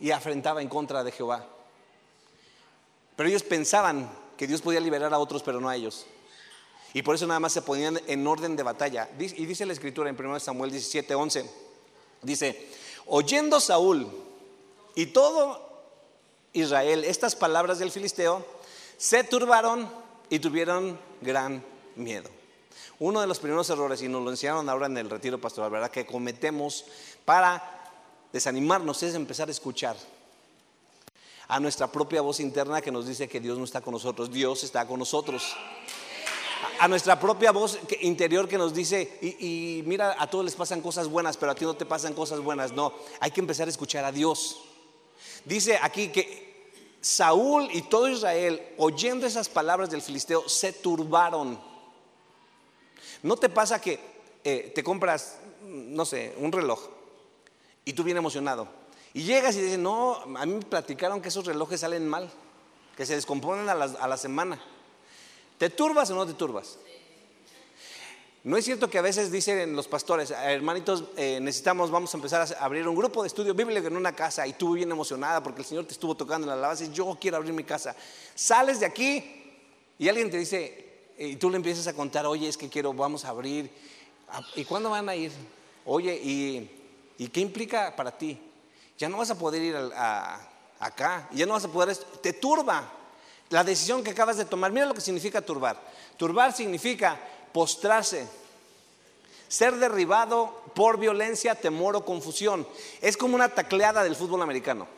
[0.00, 1.46] y afrentaba en contra de Jehová.
[3.14, 6.06] Pero ellos pensaban que Dios podía liberar a otros, pero no a ellos.
[6.94, 9.10] Y por eso nada más se ponían en orden de batalla.
[9.18, 11.50] Y dice la escritura en 1 Samuel 17, 11.
[12.22, 12.68] Dice,
[13.06, 14.08] oyendo Saúl
[14.94, 15.68] y todo
[16.52, 18.46] Israel estas palabras del filisteo,
[18.96, 19.90] se turbaron
[20.30, 21.64] y tuvieron gran
[21.96, 22.30] miedo.
[23.00, 25.90] Uno de los primeros errores, y nos lo enseñaron ahora en el retiro pastoral, ¿verdad?
[25.90, 26.84] Que cometemos
[27.24, 27.90] para
[28.32, 29.96] desanimarnos es empezar a escuchar
[31.48, 34.62] a nuestra propia voz interna que nos dice que Dios no está con nosotros, Dios
[34.62, 35.56] está con nosotros.
[36.78, 41.08] A nuestra propia voz interior que nos dice, y, mira, a todos les pasan cosas
[41.08, 42.72] buenas, pero a ti no te pasan cosas buenas.
[42.72, 44.60] No, hay que empezar a escuchar a Dios.
[45.44, 51.60] Dice aquí que Saúl y todo Israel, oyendo esas palabras del filisteo, se turbaron.
[53.22, 54.00] ¿No te pasa que
[54.42, 56.80] eh, te compras, no sé, un reloj
[57.84, 58.68] y tú bien emocionado?
[59.14, 62.28] Y llegas y dices, no, a mí me platicaron que esos relojes salen mal,
[62.96, 64.60] que se descomponen a la, semana.
[65.64, 66.76] ¿Te turbas o no te turbas?
[68.42, 72.42] No es cierto que a veces dicen los pastores, hermanitos, eh, necesitamos, vamos a empezar
[72.42, 75.62] a abrir un grupo de estudio bíblico en una casa y tú bien emocionada porque
[75.62, 77.96] el Señor te estuvo tocando en la alabanza y yo quiero abrir mi casa.
[78.34, 79.24] Sales de aquí
[79.98, 83.24] y alguien te dice, y tú le empiezas a contar, oye, es que quiero, vamos
[83.24, 83.70] a abrir.
[84.56, 85.32] ¿Y cuándo van a ir?
[85.86, 86.70] Oye, ¿y,
[87.16, 88.38] ¿y qué implica para ti?
[88.98, 89.76] ya no vas a poder ir
[90.78, 93.03] acá, ya no vas a poder, te turba
[93.54, 94.72] la decisión que acabas de tomar.
[94.72, 95.80] Mira lo que significa turbar.
[96.16, 97.20] Turbar significa
[97.52, 98.26] postrarse,
[99.46, 102.66] ser derribado por violencia, temor o confusión.
[103.00, 104.88] Es como una tacleada del fútbol americano.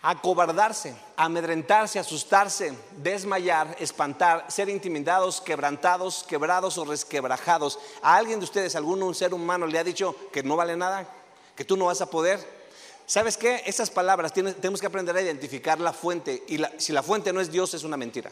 [0.00, 7.78] Acobardarse, amedrentarse, asustarse, desmayar, espantar, ser intimidados, quebrantados, quebrados o resquebrajados.
[8.00, 11.06] ¿A alguien de ustedes, algún ser humano le ha dicho que no vale nada?
[11.54, 12.63] que tú no vas a poder.
[13.06, 13.62] ¿Sabes qué?
[13.66, 17.50] Esas palabras tenemos que aprender a identificar la fuente y si la fuente no es
[17.50, 18.30] Dios es una mentira.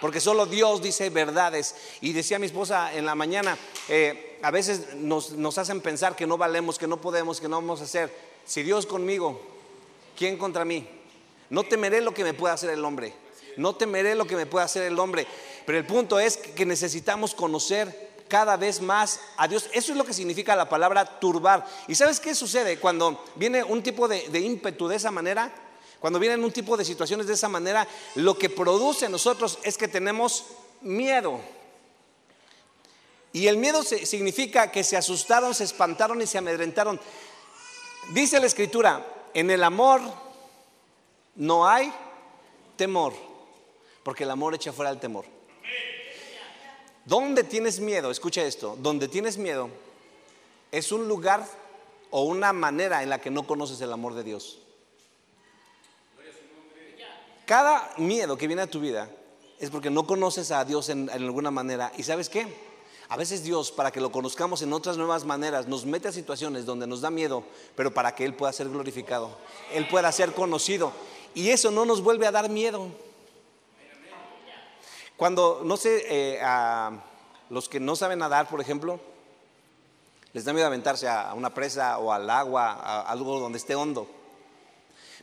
[0.00, 1.76] Porque solo Dios dice verdades.
[2.00, 3.56] Y decía mi esposa en la mañana,
[3.88, 7.56] eh, a veces nos, nos hacen pensar que no valemos, que no podemos, que no
[7.56, 8.12] vamos a hacer.
[8.44, 9.40] Si Dios conmigo,
[10.16, 10.88] ¿quién contra mí?
[11.50, 13.14] No temeré lo que me pueda hacer el hombre.
[13.56, 15.26] No temeré lo que me pueda hacer el hombre.
[15.66, 19.68] Pero el punto es que necesitamos conocer cada vez más a Dios.
[19.74, 21.66] Eso es lo que significa la palabra turbar.
[21.86, 25.52] ¿Y sabes qué sucede cuando viene un tipo de, ímpetu de esa manera?
[26.00, 29.76] Cuando vienen un tipo de situaciones de esa manera, lo que produce en nosotros es
[29.76, 30.46] que tenemos
[30.80, 31.40] miedo.
[33.34, 36.98] Y el miedo significa que se asustaron, se espantaron y se amedrentaron.
[38.14, 40.00] Dice la escritura, en el amor
[41.34, 41.92] no hay
[42.76, 43.12] temor,
[44.02, 45.26] porque el amor echa fuera el temor.
[47.04, 48.10] ¿Dónde tienes miedo?
[48.10, 48.76] Escucha esto.
[48.80, 49.70] Donde tienes miedo
[50.70, 51.46] es un lugar
[52.10, 54.58] o una manera en la que no conoces el amor de Dios.
[57.46, 59.10] Cada miedo que viene a tu vida
[59.58, 61.92] es porque no conoces a Dios en, alguna manera.
[61.96, 62.46] ¿Y sabes qué?
[63.08, 66.64] A veces Dios, para que lo conozcamos en otras nuevas maneras, nos mete a situaciones
[66.64, 67.44] donde nos da miedo,
[67.76, 69.36] pero para que Él pueda ser glorificado,
[69.72, 70.92] Él pueda ser conocido.
[71.34, 72.88] Y eso no nos vuelve a dar miedo.
[75.22, 76.90] Cuando, no sé, eh, a
[77.48, 78.98] los que no saben nadar, por ejemplo,
[80.32, 84.08] les da miedo aventarse a una presa o al agua, a algo donde esté hondo.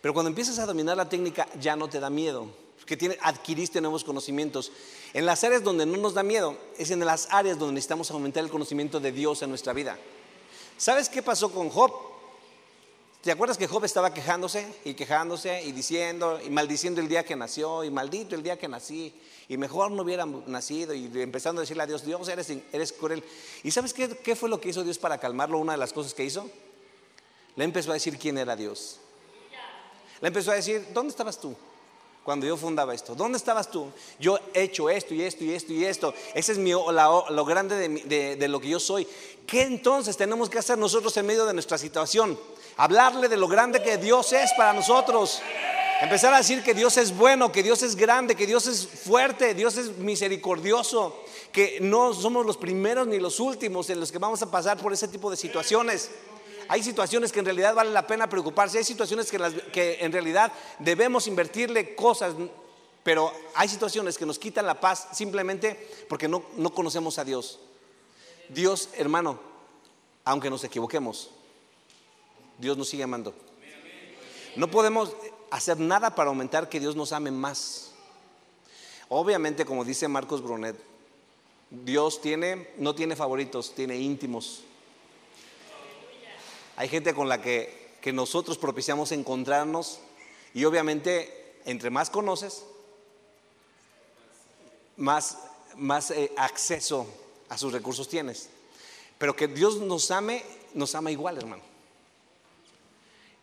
[0.02, 4.06] Pero cuando empiezas a dominar la técnica, ya no te da miedo, porque adquiriste nuevos
[4.06, 4.72] conocimientos.
[5.12, 8.42] En las áreas donde no nos da miedo, es en las áreas donde necesitamos aumentar
[8.42, 9.98] el conocimiento de Dios en nuestra vida.
[10.78, 11.92] ¿Sabes qué pasó con Job?
[13.22, 17.36] ¿Te acuerdas que Job estaba quejándose y quejándose y diciendo y maldiciendo el día que
[17.36, 19.14] nació y maldito el día que nací
[19.50, 23.22] y mejor no hubiera nacido y empezando a decirle a Dios, Dios, eres, eres cruel.
[23.62, 25.60] ¿Y sabes qué, qué fue lo que hizo Dios para calmarlo?
[25.60, 26.50] Una de las cosas que hizo.
[27.58, 29.02] Le empezó a decir quién era Dios.
[30.22, 31.58] Le empezó a decir, ¿dónde estabas tú?
[32.30, 33.88] Cuando yo fundaba esto, ¿dónde estabas tú?
[34.20, 36.14] Yo he hecho esto y esto y esto y esto.
[36.36, 39.08] Ese es mi, lo grande de, de lo que yo soy.
[39.48, 42.38] ¿Qué entonces tenemos que hacer nosotros en medio de nuestra situación?
[42.80, 45.42] hablarle de lo grande que Dios es para nosotros.
[46.02, 49.54] Empezar a decir que Dios es bueno, que Dios es grande, que Dios es fuerte,
[49.54, 51.14] Dios es misericordioso,
[51.52, 54.94] que no somos los primeros ni los últimos en los que vamos a pasar por
[54.94, 56.10] ese tipo de situaciones.
[56.70, 61.26] Hay situaciones que en realidad vale la pena preocuparse, hay situaciones que, en realidad debemos
[61.26, 62.36] invertirle cosas,
[63.02, 67.60] pero hay situaciones que nos quitan la paz simplemente porque no, no conocemos a Dios.
[68.50, 69.40] Dios, hermano,
[70.24, 71.32] aunque nos equivoquemos,
[72.60, 73.34] Dios nos sigue amando.
[74.56, 75.16] No podemos
[75.50, 77.94] hacer nada para aumentar que Dios nos ame más.
[79.08, 80.76] Obviamente, como dice Marcos Brunet,
[81.72, 84.66] Dios tiene, no tiene favoritos, tiene íntimos.
[86.80, 90.00] Hay gente con la que, nosotros propiciamos encontrarnos
[90.54, 92.64] y obviamente entre más conoces,
[94.96, 95.40] más,
[95.76, 97.06] más eh, acceso
[97.50, 98.48] a sus recursos tienes.
[99.18, 100.42] Pero que Dios nos ame,
[100.74, 101.62] nos ama igual, hermano.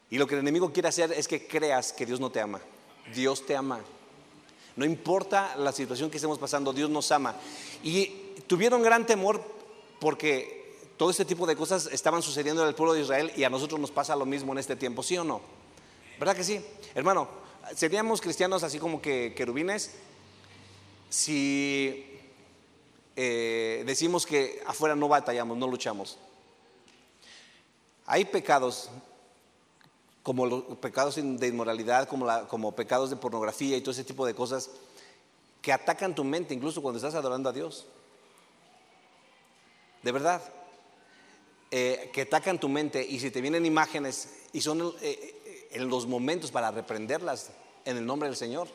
[0.09, 2.63] Y lo que el enemigo quiere hacer es que creas que Dios no te ama.
[3.15, 3.81] Dios te ama.
[4.77, 7.37] No importa la situación que estemos pasando, Dios nos ama.
[7.83, 8.07] Y
[8.47, 9.45] tuvieron gran temor
[10.01, 10.56] porque
[10.97, 13.79] todo este tipo de cosas estaban sucediendo en el pueblo de Israel y a nosotros
[13.79, 15.41] nos pasa lo mismo en este tiempo, ¿sí o no?
[16.19, 16.65] ¿Verdad que sí?
[16.95, 17.29] Hermano,
[17.75, 19.93] seríamos cristianos así como que querubines
[21.11, 22.19] si
[23.15, 26.19] eh, decimos que afuera no batallamos, no luchamos.
[28.07, 28.91] Hay pecados
[30.23, 34.35] como los pecados de inmoralidad, como, como pecados de pornografía y todo ese tipo de
[34.35, 34.71] cosas
[35.63, 37.87] que atacan tu mente incluso cuando estás adorando a Dios.
[40.03, 40.43] De verdad.
[41.79, 45.91] Eh, que atacan tu mente y si te vienen imágenes y son eh, eh, en
[45.91, 47.51] los momentos para reprenderlas
[47.85, 48.67] en el nombre del Señor.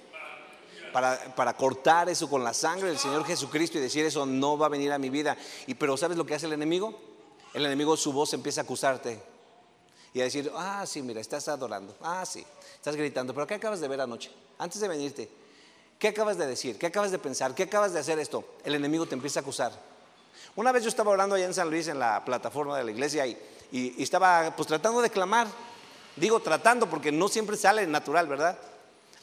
[0.94, 4.68] Para, para, cortar eso con la sangre del Señor Jesucristo y decir eso no va
[4.68, 5.36] a venir a mi vida.
[5.66, 6.94] Y pero ¿sabes lo que hace el enemigo?
[7.56, 9.20] El enemigo su voz empieza a acusarte
[10.14, 13.80] y a decir, ah, sí, mira, estás adorando, ah, sí, estás gritando, pero ¿qué acabas
[13.80, 14.30] de ver anoche?
[14.60, 15.28] Antes de venirte,
[15.98, 16.78] ¿qué acabas de decir?
[16.78, 17.56] ¿Qué acabas de pensar?
[17.56, 18.44] ¿Qué acabas de hacer esto?
[18.64, 19.90] El enemigo te empieza a acusar.
[20.56, 23.26] Una vez yo estaba orando allá en San Luis, en la plataforma de la iglesia,
[23.26, 23.38] y,
[23.72, 25.48] y, estaba pues tratando de clamar.
[26.16, 28.58] Digo tratando porque no siempre sale natural, ¿verdad?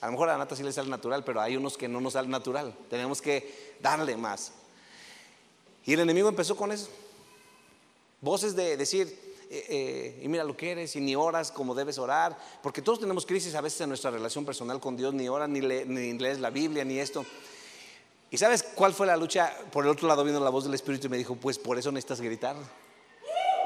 [0.01, 2.14] A lo mejor a Nata sí le sale natural, pero hay unos que no nos
[2.14, 2.75] sale natural.
[2.88, 4.53] Tenemos que darle más.
[5.85, 6.88] Y el enemigo empezó con eso.
[8.21, 9.07] Voces de decir,
[9.51, 13.01] eh, eh, y mira lo que eres, y ni oras como debes orar, porque todos
[13.01, 16.41] tenemos crisis a veces en nuestra relación personal con Dios, ni oras, ni, ni lees
[16.41, 17.25] la Biblia, ni esto.
[18.31, 19.53] ¿Y sabes cuál fue la lucha?
[19.73, 21.91] Por el otro lado vino la voz del Espíritu y me dijo, pues por eso
[21.91, 22.57] necesitas gritar,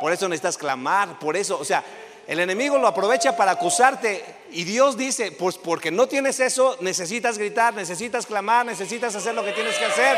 [0.01, 1.85] por eso necesitas clamar, por eso, o sea,
[2.27, 7.39] el enemigo lo aprovecha para acusarte y Dios dice, pues porque no tienes eso, necesitas
[7.39, 10.17] gritar, necesitas clamar, necesitas hacer lo que tienes que hacer.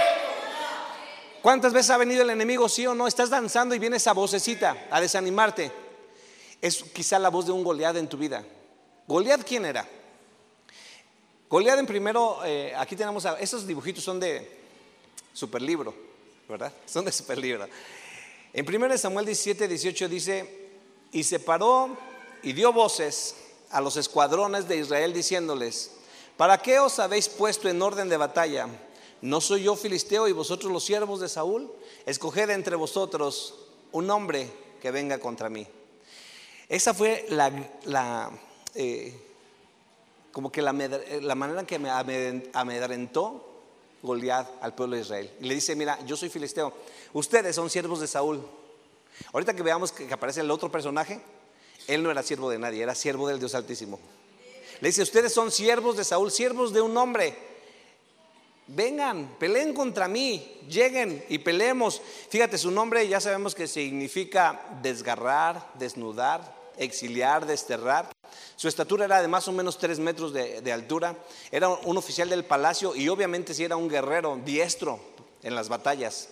[1.41, 3.07] ¿Cuántas veces ha venido el enemigo, sí o no?
[3.07, 5.71] Estás danzando y viene esa vocecita a desanimarte.
[6.61, 8.43] Es quizá la voz de un Goliat en tu vida.
[9.07, 9.87] ¿Goliat quién era?
[11.55, 14.59] Goliat en primero, eh, aquí tenemos, esos dibujitos son de
[15.33, 15.95] superlibro,
[16.49, 16.73] ¿verdad?
[16.85, 17.69] Son de superlibro.
[18.53, 20.69] En 1 Samuel 17, 18 dice,
[21.13, 21.97] y se paró
[22.43, 23.37] y dio voces
[23.71, 25.93] a los escuadrones de Israel diciéndoles,
[26.37, 28.67] ¿para qué os habéis puesto en orden de batalla?
[29.23, 31.71] ¿No soy yo filisteo y vosotros los siervos de Saúl?
[32.05, 33.55] Escoged entre vosotros
[33.93, 34.51] un hombre
[34.83, 35.69] que venga contra mí.
[36.69, 38.33] Esa fue la,
[38.75, 39.34] eh,
[40.35, 43.51] como que la, manera en que me amedrentó
[44.03, 45.31] Goliat al pueblo de Israel.
[45.41, 46.75] Y le dice, mira, yo soy filisteo,
[47.15, 48.45] ustedes son siervos de Saúl.
[49.33, 51.23] Ahorita que veamos que aparece el otro personaje,
[51.87, 53.99] él no era siervo de nadie, era siervo del Dios Altísimo.
[54.81, 57.35] Le dice, ustedes son siervos de Saúl, siervos de un hombre
[58.67, 62.01] Vengan, peleen contra mí, lleguen y peleemos.
[62.31, 68.14] Fíjate, su nombre ya sabemos que significa desgarrar, desnudar, exiliar, desterrar.
[68.65, 71.15] Su estatura era de más o menos tres metros de, altura.
[71.53, 75.01] Era un oficial del palacio y obviamente si era un guerrero diestro
[75.43, 76.31] en las batallas.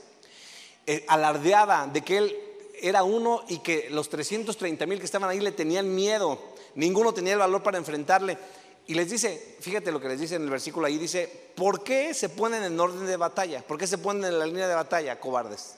[0.87, 2.37] Eh, alardeaba de que él
[2.81, 6.41] era uno y que los 330 mil que estaban ahí le tenían miedo.
[6.75, 8.39] Ninguno tenía el valor para enfrentarle.
[8.87, 12.15] Y les dice, fíjate lo que les dice en el versículo ahí, dice, ¿por qué
[12.15, 13.61] se ponen en orden de batalla?
[13.61, 15.75] ¿Por qué se ponen en la línea de batalla, cobardes?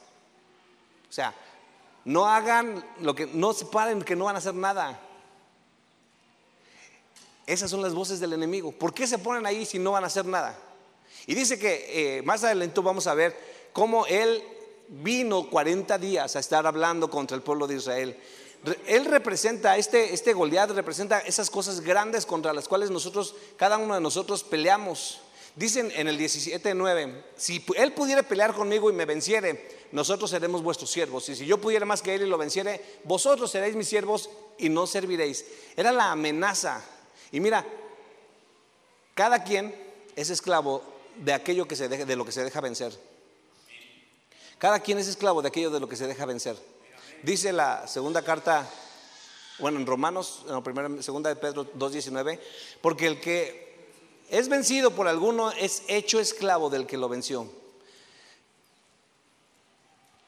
[1.10, 1.34] O sea,
[2.04, 5.00] no hagan lo que, no se paren que no van a hacer nada.
[7.46, 8.72] Esas son las voces del enemigo.
[8.72, 10.58] ¿Por qué se ponen ahí si no van a hacer nada?
[11.26, 13.36] Y dice que eh, más adelante vamos a ver
[13.72, 14.42] cómo él
[14.88, 18.18] vino 40 días a estar hablando contra el pueblo de Israel.
[18.86, 23.94] Él representa, este, este Goliat representa esas cosas grandes contra las cuales nosotros, cada uno
[23.94, 25.20] de nosotros peleamos.
[25.56, 30.90] Dicen en el 17.9, si él pudiera pelear conmigo y me venciere, nosotros seremos vuestros
[30.90, 31.28] siervos.
[31.28, 34.68] Y si yo pudiera más que él y lo venciere, vosotros seréis mis siervos y
[34.68, 35.44] no serviréis.
[35.76, 36.82] Era la amenaza.
[37.34, 37.66] Y mira,
[39.16, 39.74] cada quien
[40.14, 40.84] es esclavo
[41.16, 42.96] de aquello que se deja, de lo que se deja vencer.
[44.56, 46.56] Cada quien es esclavo de aquello de lo que se deja vencer.
[47.24, 48.70] Dice la segunda carta,
[49.58, 52.38] bueno, en Romanos, en la primera, segunda de Pedro 2.19,
[52.80, 53.88] porque el que
[54.30, 57.50] es vencido por alguno es hecho esclavo del que lo venció.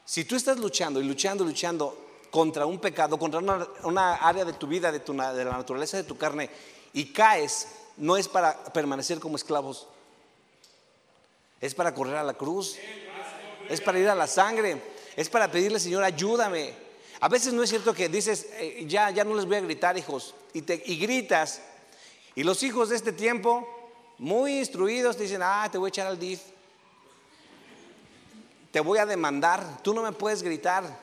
[0.04, 1.96] Si tú estás luchando y luchando, luchando
[2.32, 6.02] contra un pecado, contra una, área de tu vida, de, tu, de la naturaleza de
[6.02, 6.50] tu carne,
[6.96, 7.68] y caes,
[7.98, 9.86] no es para permanecer como esclavos.
[11.60, 12.78] Es para correr a la cruz.
[13.68, 14.80] Es para ir a la sangre.
[15.14, 16.72] Es para pedirle, Señor, ayúdame.
[17.20, 19.98] A veces no es cierto que dices, eh, ya, ya no les voy a gritar,
[19.98, 20.34] hijos.
[20.54, 21.60] Y, te, y gritas.
[22.34, 23.68] Y los hijos de este tiempo,
[24.16, 26.40] muy instruidos, te dicen, ah, te voy a echar al DIF.
[28.70, 29.82] Te voy a demandar.
[29.82, 30.98] Tú no me puedes gritar.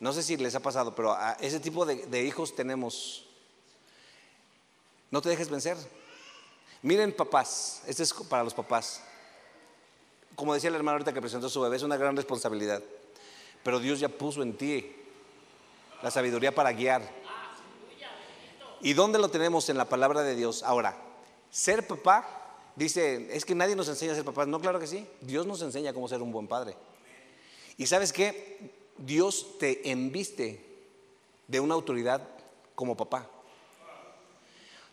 [0.00, 3.26] No sé si les ha pasado, pero a ese tipo de, de hijos tenemos.
[5.12, 5.76] No te dejes vencer.
[6.80, 9.02] Miren, papás, este es para los papás.
[10.34, 12.82] Como decía el hermano ahorita que presentó a su bebé, es una gran responsabilidad.
[13.62, 14.90] Pero Dios ya puso en ti
[16.02, 17.02] la sabiduría para guiar.
[18.80, 20.62] ¿Y dónde lo tenemos en la palabra de Dios?
[20.62, 20.96] Ahora,
[21.50, 22.26] ser papá,
[22.74, 24.48] dice, es que nadie nos enseña a ser papás.
[24.48, 25.06] No, claro que sí.
[25.20, 26.74] Dios nos enseña cómo ser un buen padre.
[27.76, 28.72] Y sabes qué?
[28.96, 30.64] Dios te enviste
[31.46, 32.26] de una autoridad
[32.74, 33.28] como papá.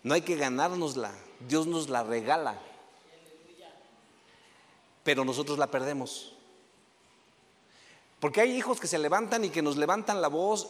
[0.04, 1.12] No hay que ganárnosla.
[1.48, 2.60] Dios nos la regala.
[5.04, 6.34] Pero nosotros la perdemos.
[8.20, 10.70] Porque hay hijos que se levantan y que nos levantan la voz.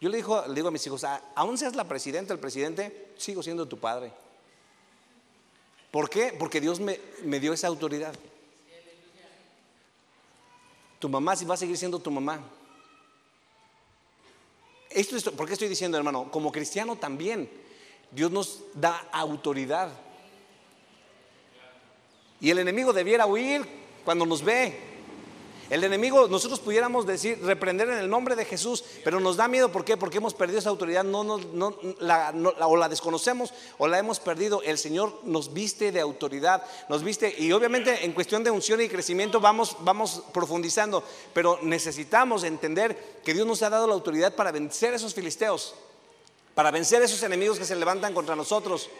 [0.00, 3.12] Yo le digo, le digo a mis hijos, ah, aún seas la presidenta, el presidente,
[3.16, 4.12] sigo siendo tu padre.
[5.90, 6.34] ¿Por qué?
[6.38, 8.14] Porque Dios me, me dio esa autoridad.
[10.98, 12.40] Tu mamá sí va a seguir siendo tu mamá.
[14.90, 16.30] Esto, esto, ¿Por qué estoy diciendo, hermano?
[16.30, 17.48] Como cristiano también.
[18.10, 19.90] Dios nos da autoridad.
[22.40, 23.66] Y el enemigo debiera huir
[24.04, 24.88] cuando nos ve.
[25.70, 29.70] El enemigo, nosotros pudiéramos decir, reprender en el nombre de Jesús, pero nos da miedo,
[29.70, 29.98] ¿por qué?
[29.98, 34.62] Porque hemos perdido esa autoridad, no, o la desconocemos o la hemos perdido.
[34.62, 38.88] El Señor nos viste de autoridad, nos viste, y obviamente en cuestión de unción y
[38.88, 41.04] crecimiento vamos, vamos profundizando,
[41.34, 45.74] pero necesitamos entender que Dios nos ha dado la autoridad para vencer a esos filisteos
[46.58, 48.90] para vencer a esos enemigos que se levantan contra nosotros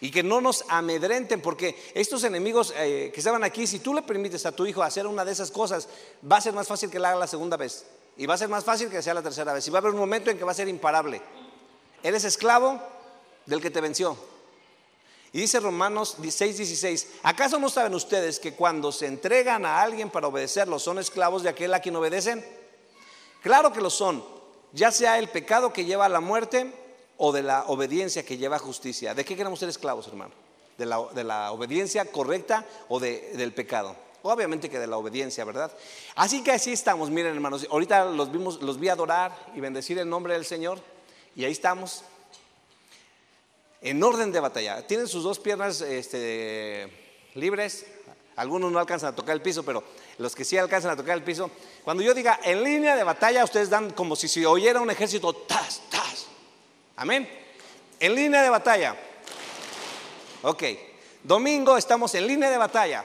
[0.00, 4.02] y que no nos amedrenten, porque estos enemigos eh, que estaban aquí, si tú le
[4.02, 5.88] permites a tu hijo hacer una de esas cosas,
[6.28, 7.86] va a ser más fácil que la haga la segunda vez,
[8.16, 9.92] y va a ser más fácil que sea la tercera vez, y va a haber
[9.92, 11.22] un momento en que va a ser imparable.
[12.02, 12.82] Eres esclavo
[13.46, 14.16] del que te venció.
[15.32, 20.10] Y dice Romanos 16, 16, ¿acaso no saben ustedes que cuando se entregan a alguien
[20.10, 22.44] para obedecerlo son esclavos de aquel a quien obedecen?
[23.40, 24.24] Claro que lo son,
[24.72, 26.82] ya sea el pecado que lleva a la muerte,
[27.16, 29.14] o de la obediencia que lleva a justicia.
[29.14, 30.32] ¿De qué queremos ser esclavos, hermano?
[30.76, 33.96] ¿De la, obediencia correcta o del pecado?
[34.22, 35.70] Obviamente que de la obediencia, ¿verdad?
[36.16, 40.08] Así que así estamos, miren hermanos, ahorita los, vimos, los vi adorar y bendecir el
[40.08, 40.80] nombre del Señor
[41.36, 42.04] y ahí estamos,
[43.82, 44.86] en orden de batalla.
[44.86, 46.90] Tienen sus dos piernas este,
[47.34, 47.86] libres,
[48.36, 49.84] algunos no alcanzan a tocar el piso, pero
[50.18, 51.50] los que sí alcanzan a tocar el piso,
[51.84, 55.32] cuando yo diga en línea de batalla, ustedes dan como si se oyera un ejército,
[55.34, 56.03] tas, tas,
[56.96, 57.28] Amén.
[58.00, 58.96] En línea de batalla.
[60.42, 60.62] Ok.
[61.22, 63.04] Domingo estamos en línea de batalla.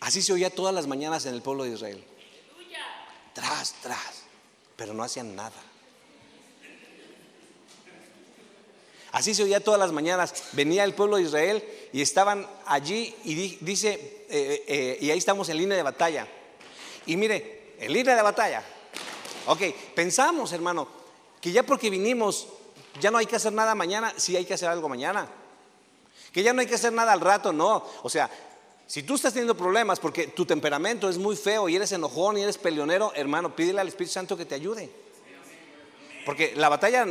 [0.00, 2.04] Así se oía todas las mañanas en el pueblo de Israel.
[3.32, 4.24] Tras, tras.
[4.76, 5.52] Pero no hacían nada.
[9.12, 10.34] Así se oía todas las mañanas.
[10.52, 15.48] Venía el pueblo de Israel y estaban allí y dice, eh, eh, y ahí estamos
[15.48, 16.26] en línea de batalla.
[17.06, 18.64] Y mire, en línea de batalla.
[19.46, 19.62] Ok,
[19.94, 21.03] pensamos, hermano,
[21.44, 22.48] que ya porque vinimos,
[23.02, 25.28] ya no hay que hacer nada mañana, sí hay que hacer algo mañana.
[26.32, 27.84] Que ya no hay que hacer nada al rato, no.
[28.02, 28.30] O sea,
[28.86, 32.42] si tú estás teniendo problemas porque tu temperamento es muy feo y eres enojón y
[32.44, 34.88] eres peleonero, hermano, pídele al Espíritu Santo que te ayude.
[36.24, 37.06] Porque la batalla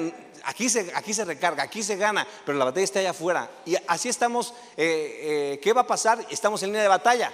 [0.46, 3.52] aquí se, aquí se recarga, aquí se gana, pero la batalla está allá afuera.
[3.68, 6.26] Y así estamos, eh, eh, ¿qué va a pasar?
[6.32, 7.32] Estamos en línea de batalla.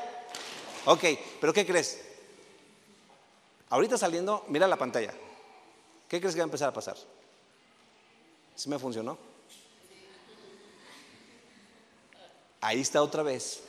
[0.84, 1.06] Ok,
[1.40, 2.02] pero ¿qué crees?
[3.70, 5.14] Ahorita saliendo, mira la pantalla.
[6.10, 6.98] ¿Qué crees que va a empezar a pasar?
[8.56, 9.18] ¿Sí me funcionó?
[12.62, 13.64] Ahí está otra vez,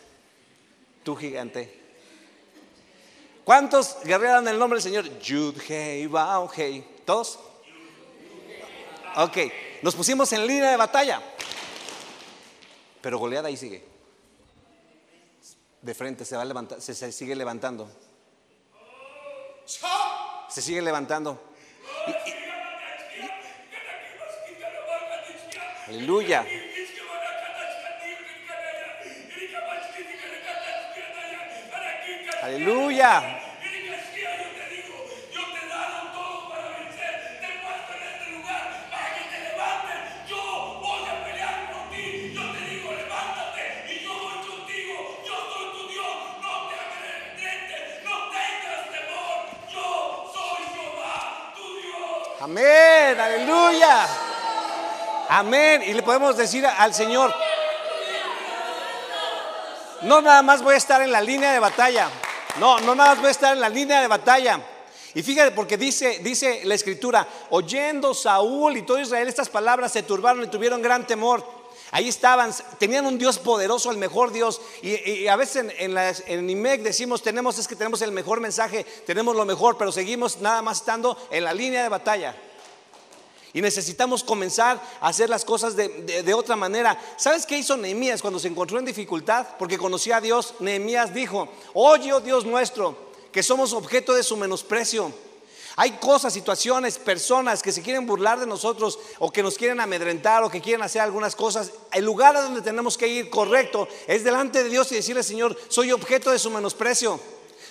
[1.05, 1.78] tu gigante.
[3.45, 5.18] ¿Cuántos guerreran el nombre del Señor?
[5.20, 6.82] Yud, Hei, Bao, Hei.
[7.05, 7.38] ¿Todos?
[9.16, 9.36] Ok,
[9.82, 11.22] nos pusimos en línea de batalla.
[13.03, 13.84] Pero goleada ahí sigue.
[15.82, 17.88] De frente se va levantando, se sigue levantando.
[20.49, 21.49] Se sigue levantando.
[25.91, 26.47] Aleluya.
[32.43, 33.12] Aleluya.
[52.41, 54.19] Amén, aleluya.
[55.31, 55.85] Amén.
[55.87, 57.33] Y le podemos decir al Señor,
[60.03, 62.11] No nada más voy a estar en la línea de batalla.
[62.59, 64.61] No, no nada más voy a estar en la línea de batalla.
[65.14, 70.03] Y fíjate, porque dice, dice la escritura, oyendo Saúl y todo Israel estas palabras se
[70.03, 71.45] turbaron y tuvieron gran temor.
[71.93, 74.61] Ahí estaban, tenían un Dios poderoso, el mejor Dios.
[74.83, 79.37] Y, a veces en, en, IMEC decimos, tenemos, es que tenemos el mejor mensaje, tenemos
[79.37, 82.35] lo mejor, pero seguimos nada más estando en la línea de batalla.
[83.53, 86.98] Y necesitamos comenzar a hacer las cosas de, otra manera.
[87.16, 89.46] ¿Sabes qué hizo Nehemías cuando se encontró en dificultad?
[89.59, 90.55] Porque conocía a Dios.
[90.61, 92.96] Nehemías dijo, oye, oh Dios nuestro,
[93.32, 95.12] que somos objeto de su menosprecio.
[95.76, 100.42] Hay cosas, situaciones, personas que se quieren burlar de nosotros o que nos quieren amedrentar
[100.42, 101.72] o que quieren hacer algunas cosas.
[101.92, 105.57] El lugar a donde tenemos que ir correcto es delante de Dios y decirle, Señor,
[105.68, 107.18] soy objeto de su menosprecio.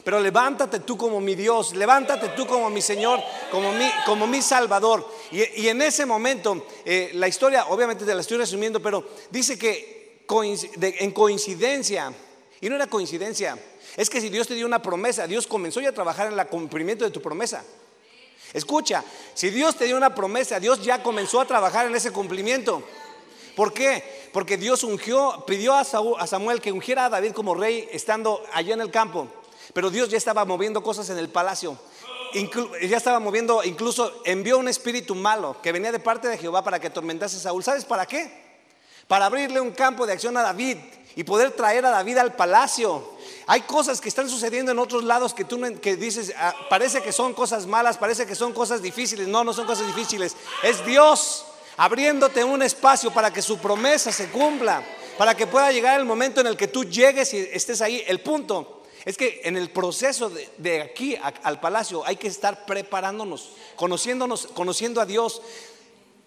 [0.10, 3.20] Pero levántate tú como mi Dios, levántate tú como mi Señor,
[3.52, 5.08] como mi, Salvador.
[5.32, 10.26] Y, en ese momento, eh, la historia, obviamente te la estoy resumiendo, pero dice que
[10.82, 12.12] en coincidencia,
[12.60, 13.56] y no era coincidencia,
[13.96, 16.48] es que si Dios te dio una promesa, Dios comenzó ya a trabajar en el
[16.48, 17.64] cumplimiento de tu promesa.
[18.52, 19.04] Escucha,
[19.36, 22.82] si Dios te dio una promesa, Dios ya comenzó a trabajar en ese cumplimiento.
[23.56, 24.32] ¿Por qué?
[24.34, 28.82] Porque Dios ungió, pidió a Samuel que ungiera a David como rey estando allá en
[28.82, 29.28] el campo.
[29.74, 31.78] Pero Dios ya estaba moviendo cosas en el palacio.
[32.82, 36.80] ya estaba moviendo, incluso envió un espíritu malo que venía de parte de Jehová para
[36.80, 37.64] que atormentase a Saúl.
[37.64, 38.50] ¿Sabes para qué?
[39.08, 40.78] Para abrirle un campo de acción a David
[41.16, 43.04] y poder traer a David al palacio.
[43.48, 47.12] Hay cosas que están sucediendo en otros lados que tú que dices, ah, parece que
[47.12, 49.28] son cosas malas, parece que son cosas difíciles.
[49.28, 50.36] No, no son cosas difíciles.
[50.64, 51.46] Es Dios
[51.78, 54.84] abriéndote un espacio para que su promesa se cumpla,
[55.18, 58.04] para que pueda llegar el momento en el que tú llegues y estés ahí.
[58.08, 63.52] El punto es que en el proceso de, aquí al palacio hay que estar preparándonos,
[63.76, 65.42] conociéndonos, conociendo a Dios.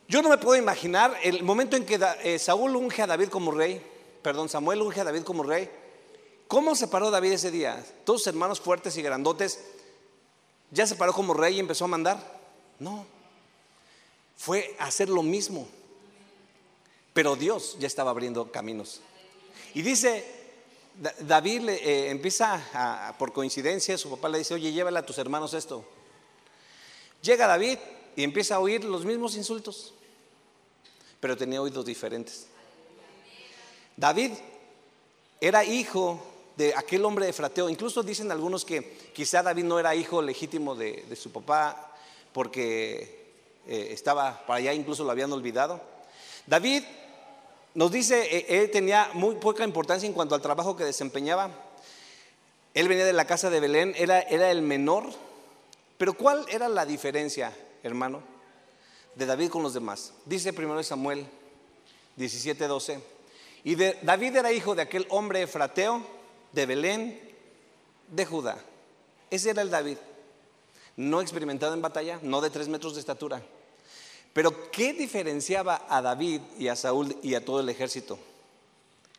[0.08, 3.50] Yo no me puedo imaginar el momento en que eh, Saúl unge a David como
[3.50, 3.84] rey,
[4.22, 5.70] perdón, Samuel unge a David como rey.
[6.48, 7.84] ¿Cómo se paró David ese día?
[8.04, 9.64] Todos hermanos fuertes y grandotes,
[10.70, 12.40] ¿ya se paró como rey y empezó a mandar?
[12.78, 13.06] No,
[14.36, 15.66] fue hacer lo mismo.
[17.14, 19.00] Pero Dios ya estaba abriendo caminos.
[19.74, 20.41] Y dice
[21.20, 25.84] David eh, empieza por coincidencia, su papá le dice, oye, llévale a tus hermanos esto.
[27.22, 27.78] Llega David
[28.16, 29.94] y empieza a oír los mismos insultos,
[31.20, 32.46] pero tenía oídos diferentes.
[33.96, 34.32] David
[35.40, 36.20] era hijo
[36.56, 37.68] de aquel hombre de Frateo.
[37.68, 41.94] Incluso dicen algunos que quizá David no era hijo legítimo de, su papá
[42.32, 43.32] porque
[43.66, 45.80] eh, estaba para allá, incluso lo habían olvidado.
[46.46, 46.82] David
[47.74, 51.50] nos dice, eh, él tenía muy poca importancia en cuanto al trabajo que desempeñaba.
[52.74, 55.04] Él venía de la casa de Belén, era, era el menor.
[55.96, 57.52] Pero ¿cuál era la diferencia,
[57.82, 58.22] hermano,
[59.14, 60.12] de David con los demás?
[60.24, 61.26] Dice primero Samuel
[62.18, 63.00] 17:12.
[63.64, 66.02] Y de, David era hijo de aquel hombre frateo
[66.52, 67.20] de Belén,
[68.08, 68.58] de Judá.
[69.30, 69.98] Ese era el David.
[70.96, 73.42] No experimentado en batalla, no de tres metros de estatura
[74.32, 78.18] pero ¿qué diferenciaba a David y a Saúl y a todo el ejército?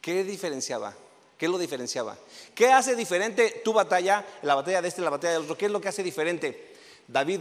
[0.02, 0.96] ¿Qué diferenciaba?
[1.38, 2.18] ¿Qué lo diferenciaba?
[2.56, 5.58] ¿Qué hace diferente tu batalla, la batalla de este, la batalla del otro?
[5.58, 6.74] ¿Qué es lo que hace diferente?
[7.08, 7.40] David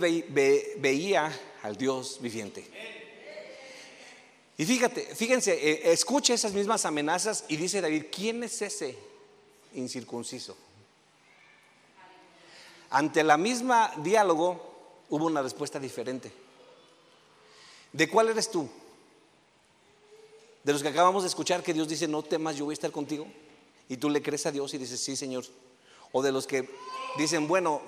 [0.78, 2.64] veía al Dios viviente.
[4.58, 8.96] Y fíjate, fíjense, eh, escucha esas mismas amenazas y dice David, ¿quién es ese
[9.74, 10.56] incircunciso?
[12.90, 16.30] Ante la misma diálogo hubo una respuesta diferente.
[17.92, 18.68] ¿De cuál eres tú?
[20.64, 22.90] De los que acabamos de escuchar que Dios dice, no temas, yo voy a estar
[22.90, 23.26] contigo.
[23.88, 25.44] Y tú le crees a Dios y dices, sí, Señor.
[26.12, 26.68] O de los que
[27.18, 27.82] dicen, bueno,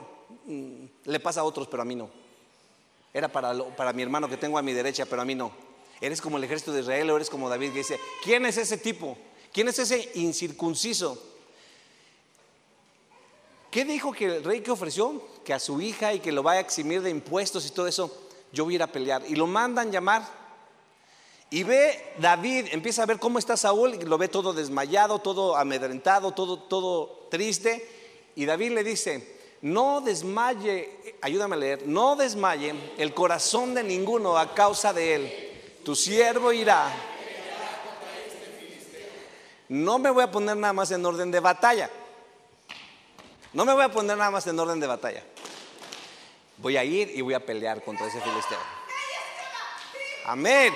[0.46, 2.10] mm, le pasa a otros, pero a mí no.
[3.12, 5.52] Era para, para mi hermano que tengo a mi derecha, pero a mí no.
[6.00, 8.76] Eres como el ejército de Israel o eres como David que dice, ¿quién es ese
[8.76, 9.16] tipo?
[9.52, 11.22] ¿Quién es ese incircunciso?
[13.70, 15.22] ¿Qué dijo que el rey que ofreció?
[15.44, 18.23] Que a su hija y que lo va a eximir de impuestos y todo eso
[18.54, 19.22] yo voy a ir a pelear.
[19.28, 20.22] Y lo mandan llamar.
[21.50, 25.56] Y ve David, empieza a ver cómo está Saúl, y lo ve todo desmayado, todo
[25.56, 28.32] amedrentado, todo, todo triste.
[28.34, 34.38] Y David le dice, no desmaye, ayúdame a leer, no desmaye el corazón de ninguno
[34.38, 35.80] a causa de él.
[35.84, 36.90] Tu siervo irá.
[39.68, 41.90] No me voy a poner nada más en orden de batalla.
[43.52, 45.22] No me voy a poner nada más en orden de batalla
[46.64, 48.58] voy a ir y voy a pelear contra ese filisteo.
[50.24, 50.72] Amén.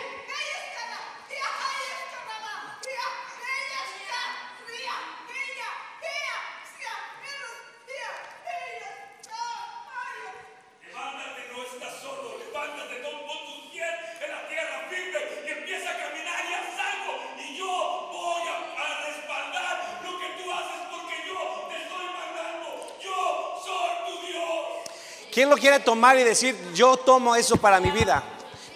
[25.38, 28.24] ¿Quién lo quiere tomar y decir, yo tomo eso para mi vida?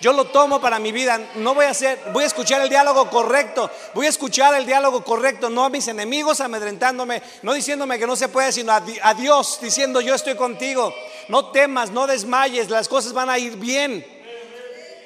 [0.00, 1.18] Yo lo tomo para mi vida.
[1.34, 3.68] No voy a hacer, voy a escuchar el diálogo correcto.
[3.94, 8.14] Voy a escuchar el diálogo correcto, no a mis enemigos amedrentándome, no diciéndome que no
[8.14, 10.94] se puede, sino a, Dios diciendo yo estoy contigo.
[11.26, 14.06] No temas, no desmayes, las cosas van a ir bien.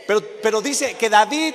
[0.07, 1.55] Pero, pero dice que David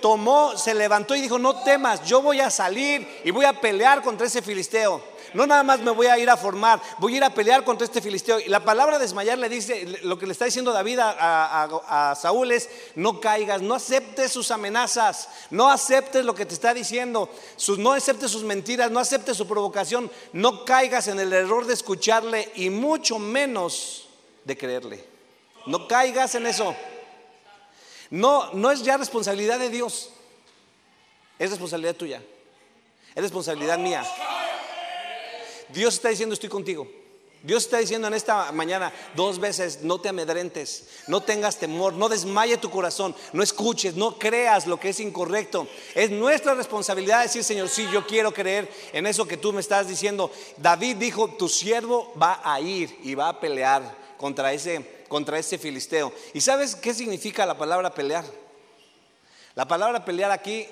[0.00, 4.00] tomó, se levantó y dijo, no temas, yo voy a salir y voy a pelear
[4.02, 5.09] contra ese filisteo.
[5.34, 7.84] No nada más me voy a ir a formar, voy a ir a pelear contra
[7.84, 8.40] este filisteo.
[8.40, 12.68] Y la palabra desmayar le dice, lo que le está diciendo David a, Saúl es,
[12.94, 17.30] no caigas, no aceptes sus amenazas, no aceptes lo que te está diciendo,
[17.78, 22.50] no aceptes sus mentiras, no aceptes su provocación, no caigas en el error de escucharle
[22.54, 24.08] y mucho menos
[24.44, 25.04] de creerle.
[25.66, 26.74] No caigas en eso.
[28.10, 30.10] No, no es ya responsabilidad de Dios,
[31.38, 32.20] es responsabilidad tuya,
[33.14, 34.04] es responsabilidad mía.
[35.72, 36.86] Dios está diciendo, estoy contigo.
[37.42, 42.10] Dios está diciendo en esta mañana dos veces, no te amedrentes, no tengas temor, no
[42.10, 45.66] desmaye tu corazón, no escuches, no creas lo que es incorrecto.
[45.94, 49.88] Es nuestra responsabilidad decir, Señor, sí, yo quiero creer en eso que tú me estás
[49.88, 50.30] diciendo.
[50.58, 56.12] David dijo, tu siervo va a ir y va a pelear contra ese, contra filisteo.
[56.34, 58.24] ¿Y sabes qué significa la palabra pelear?
[59.54, 60.68] La palabra pelear aquí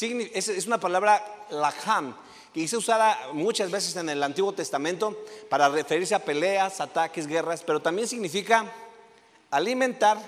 [0.00, 2.16] es una palabra lajam
[2.52, 5.16] que se usada muchas veces en el Antiguo Testamento
[5.48, 8.70] para referirse a peleas, ataques, guerras, pero también significa
[9.50, 10.18] alimentar,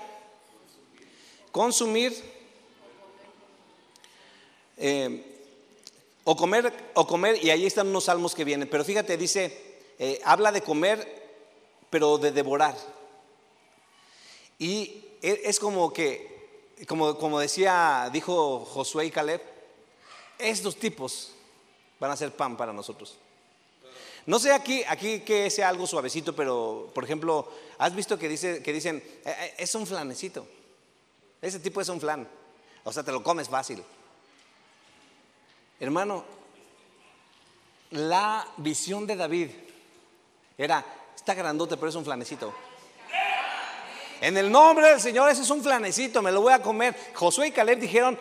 [1.51, 2.13] consumir
[4.77, 5.23] eh,
[6.23, 10.19] o comer, o comer, y ahí están unos salmos que vienen, pero fíjate, dice, eh,
[10.25, 11.23] habla de comer,
[11.91, 12.75] pero de devorar.
[14.57, 19.41] Y e, es como que, como, como decía, dijo Josué y Caleb,
[20.39, 21.34] estos tipos
[21.99, 23.17] van a ser pan para nosotros.
[24.25, 28.63] No sé aquí, aquí que sea algo suavecito, pero por ejemplo, has visto que, dice,
[28.63, 30.47] que dicen, eh, eh, es un flanecito.
[31.41, 32.27] Ese tipo es un flan.
[32.83, 33.83] O sea, te lo comes fácil.
[35.79, 36.23] Hermano,
[37.91, 39.49] la visión de David
[40.57, 40.83] era,
[41.15, 42.53] está grandote, pero es un flanecito.
[44.21, 46.95] En el nombre del Señor, ese es un flanecito, me lo voy a comer.
[47.13, 48.17] Josué y Caleb dijeron,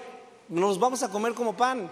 [0.49, 1.91] nos vamos a comer como pan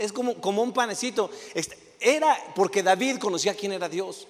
[0.00, 1.30] es como, como un panecito.
[1.54, 4.26] Este, era porque David conocía quién era Dios.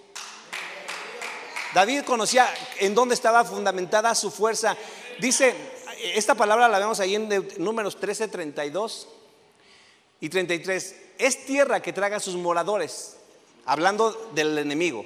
[1.73, 4.77] David conocía en dónde estaba fundamentada su fuerza.
[5.21, 5.55] Dice,
[6.15, 9.09] esta palabra la vemos ahí en números 13, 32
[10.21, 10.97] y 33.
[11.19, 13.17] Es tierra que traga sus moradores,
[13.65, 15.05] hablando del enemigo.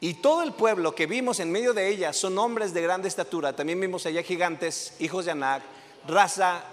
[0.00, 3.54] Y todo el pueblo que vimos en medio de ella son hombres de grande estatura.
[3.54, 5.62] También vimos allá gigantes, hijos de Anac,
[6.06, 6.64] raza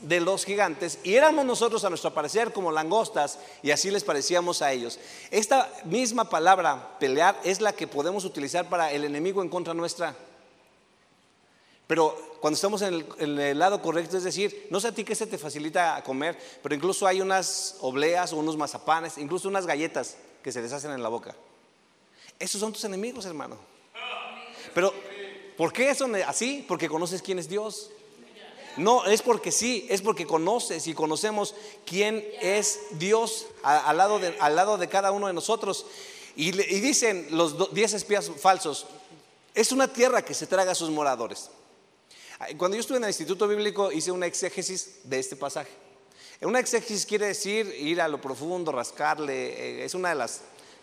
[0.00, 4.62] de los gigantes y éramos nosotros a nuestro parecer como langostas y así les parecíamos
[4.62, 4.98] a ellos.
[5.30, 10.14] Esta misma palabra, pelear, es la que podemos utilizar para el enemigo en contra nuestra.
[11.86, 15.26] Pero cuando estamos en el, lado correcto, es decir, no sé a ti qué se
[15.26, 20.50] te facilita comer, pero incluso hay unas obleas o unos mazapanes, incluso unas galletas que
[20.50, 21.34] se deshacen en la boca.
[22.38, 23.56] Esos son tus enemigos, hermano.
[24.74, 24.92] Pero,
[25.56, 26.64] ¿por qué son así?
[26.66, 27.90] Porque conoces quién es Dios.
[28.76, 31.54] No, es porque sí, es porque conoces y conocemos
[31.86, 35.86] quién es Dios al, lado de, al lado de cada uno de nosotros.
[36.34, 38.86] Y, dicen los diez espías falsos,
[39.54, 41.50] es una tierra que se traga a sus moradores.
[42.58, 45.70] Cuando yo estuve en el Instituto Bíblico hice una exégesis de este pasaje.
[46.42, 50.28] Una exégesis quiere decir ir a lo profundo, rascarle, eh, es una de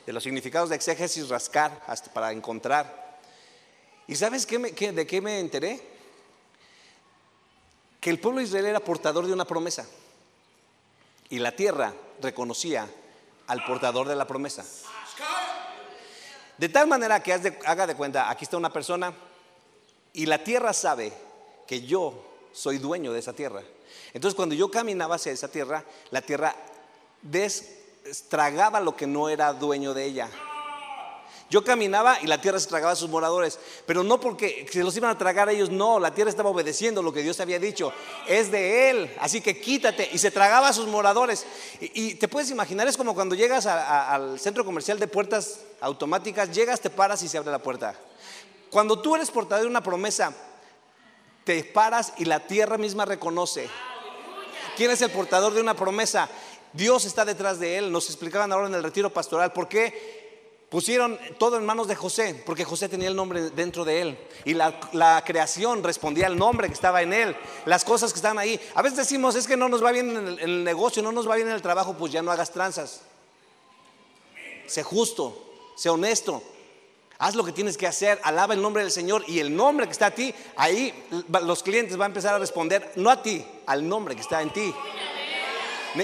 [0.06, 3.20] de los significados de exégesis, rascar hasta para encontrar.
[4.08, 5.93] ¿Y sabes qué de qué me enteré?
[8.04, 9.88] Que el pueblo de Israel era portador de una promesa
[11.30, 12.86] y la tierra reconocía
[13.48, 14.66] al portador de la promesa.
[16.58, 19.14] De tal manera que haga de cuenta, aquí está una persona
[20.12, 21.14] y la tierra sabe
[21.66, 23.64] que yo soy dueño de esa tierra.
[24.12, 26.54] Entonces cuando yo caminaba hacia esa tierra, la tierra
[27.22, 30.30] destragaba lo que no era dueño de ella.
[31.54, 34.98] Yo caminaba y la tierra se tragaba a sus moradores, pero no porque se los
[34.98, 37.94] iban a tragar a ellos, no, la tierra estaba obedeciendo lo que Dios había dicho,
[38.28, 41.46] es de Él, así que quítate, y se tragaba a sus moradores.
[41.80, 46.82] Y, te puedes imaginar, es como cuando llegas al centro comercial de puertas automáticas, llegas,
[46.82, 47.94] te paras y se abre la puerta.
[48.72, 50.34] Cuando tú eres portador de una promesa,
[51.44, 53.70] te paras y la tierra misma reconoce.
[54.76, 56.28] ¿Quién es el portador de una promesa?
[56.74, 57.92] Dios está detrás de él.
[57.92, 60.23] Nos explicaban ahora en el retiro pastoral por qué
[60.74, 64.18] Pusieron todo en manos de José, porque José tenía el nombre dentro de él.
[64.44, 67.36] Y la, creación respondía al nombre que estaba en él.
[67.68, 68.60] Las cosas que estaban ahí.
[68.74, 71.36] A veces decimos, es que no nos va bien en el, negocio, no nos va
[71.36, 73.02] bien en el trabajo, pues ya no hagas tranzas.
[74.66, 75.46] Sé justo,
[75.76, 76.42] sé honesto.
[77.20, 79.92] Haz lo que tienes que hacer, alaba el nombre del Señor y el nombre que
[79.92, 80.92] está a ti, ahí
[81.44, 84.52] los clientes van a empezar a responder, no a ti, al nombre que está en
[84.52, 84.74] ti.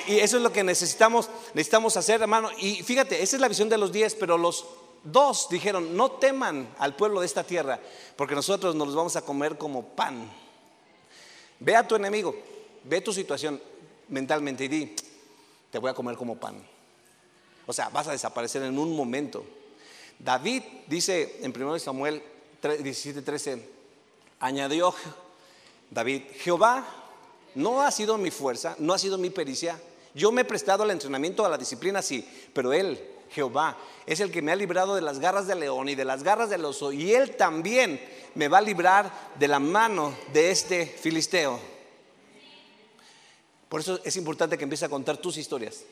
[0.08, 2.50] Y eso es lo que necesitamos, necesitamos hacer, hermano.
[2.58, 4.66] Y fíjate, esa es la visión de los diez, pero los
[5.04, 7.80] dos dijeron, no teman al pueblo de esta tierra,
[8.16, 10.30] porque nosotros nos los vamos a comer como pan.
[11.60, 12.36] Ve a tu enemigo,
[12.84, 13.62] ve tu situación
[14.10, 14.96] mentalmente y di,
[15.72, 16.56] te voy a comer como pan.
[17.66, 19.46] O sea, vas a desaparecer en un momento.
[20.18, 22.22] David dice en 1 Samuel
[22.62, 23.70] 17, 13,
[24.40, 24.94] añadió
[25.90, 26.86] David, Jehová
[27.56, 29.80] no ha sido mi fuerza, no ha sido mi pericia.
[30.14, 33.00] Yo me he prestado al entrenamiento, a la disciplina, sí, pero Él,
[33.32, 36.24] Jehová, es el que me ha librado de las garras del león y de las
[36.24, 38.02] garras del oso, y Él también
[38.36, 41.60] me va a librar de la mano de este filisteo.
[43.70, 45.84] Por eso es importante que empieces a contar tus historias,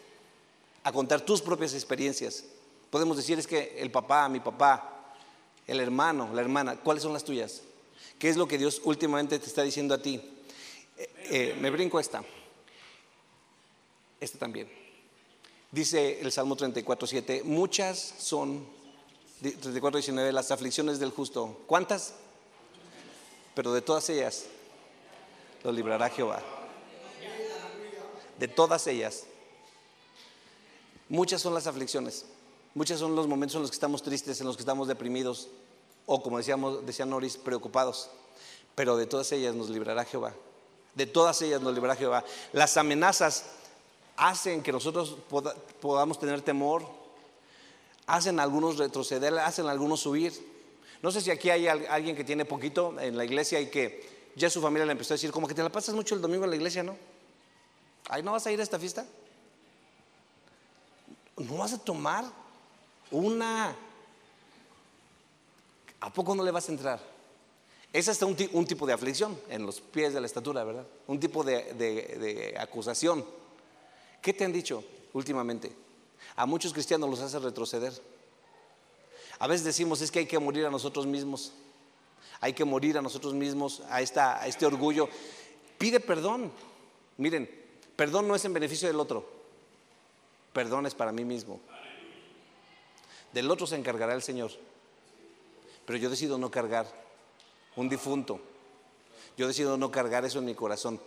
[0.83, 2.43] a contar tus propias experiencias.
[2.89, 5.13] Podemos decir es que el papá, mi papá,
[5.67, 7.61] el hermano, la hermana, ¿cuáles son las tuyas?
[8.17, 10.36] ¿Qué es lo que Dios últimamente te está diciendo a ti?
[10.97, 12.23] Eh, eh, me brinco esta.
[14.19, 14.69] Esta también.
[15.71, 18.65] Dice el Salmo 34, 7, muchas son,
[19.41, 21.59] 34, 19, las aflicciones del justo.
[21.67, 22.13] ¿Cuántas?
[23.53, 24.45] Pero de todas ellas
[25.63, 26.41] lo librará Jehová.
[28.39, 29.25] De todas ellas.
[31.09, 32.25] Muchas son las aflicciones.
[32.73, 35.47] Muchos son los momentos en los que estamos tristes, en los que estamos deprimidos,
[36.05, 38.09] o como decíamos, decía Noris, preocupados.
[38.75, 40.35] Pero de todas ellas nos librará Jehová.
[40.97, 42.25] De todas ellas nos librará Jehová.
[42.53, 43.45] Las amenazas
[44.15, 45.15] hacen que nosotros
[45.79, 46.87] podamos tener temor,
[48.07, 50.33] hacen algunos retroceder, hacen algunos subir.
[51.03, 54.49] No sé si aquí hay alguien que tiene poquito en la iglesia y que ya
[54.49, 56.49] su familia le empezó a decir, como que te la pasas mucho el domingo en
[56.49, 56.97] la iglesia, ¿no?
[58.09, 59.05] Ay, ¿no vas a ir a esta fiesta?
[61.37, 62.25] ¿No vas a tomar
[63.11, 63.75] una?
[66.01, 67.16] ¿A poco no le vas a entrar?
[67.93, 70.85] Es hasta un, tipo de aflicción en los pies de la estatura, ¿verdad?
[71.07, 73.25] Un tipo de, acusación.
[74.21, 74.83] ¿Qué te han dicho
[75.13, 75.71] últimamente?
[76.35, 77.93] A muchos cristianos los hace retroceder.
[79.39, 81.53] A veces decimos es que hay que morir a nosotros mismos.
[82.39, 85.09] Hay que morir a nosotros mismos, a, esta, a este orgullo.
[85.77, 86.51] Pide perdón.
[87.17, 87.49] Miren,
[87.95, 89.27] perdón no es en beneficio del otro.
[90.53, 91.59] Perdón es para mí mismo.
[93.33, 94.51] Del otro se encargará el Señor.
[95.85, 97.06] Pero yo decido no cargar
[97.77, 98.39] un difunto.
[99.37, 100.99] Yo decido no cargar eso en mi corazón.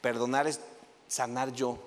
[0.00, 0.60] Perdonar es
[1.08, 1.78] sanar yo.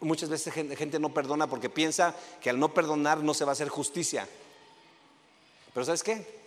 [0.00, 3.54] Muchas veces gente no perdona porque piensa que al no perdonar no se va a
[3.54, 4.28] hacer justicia.
[5.72, 6.44] Pero ¿sabes qué?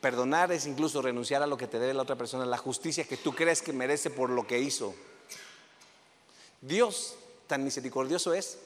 [0.00, 3.16] Perdonar es incluso renunciar a lo que te debe la otra persona, la justicia que
[3.16, 4.94] tú crees que merece por lo que hizo.
[6.62, 7.16] Dios
[7.46, 8.58] tan misericordioso es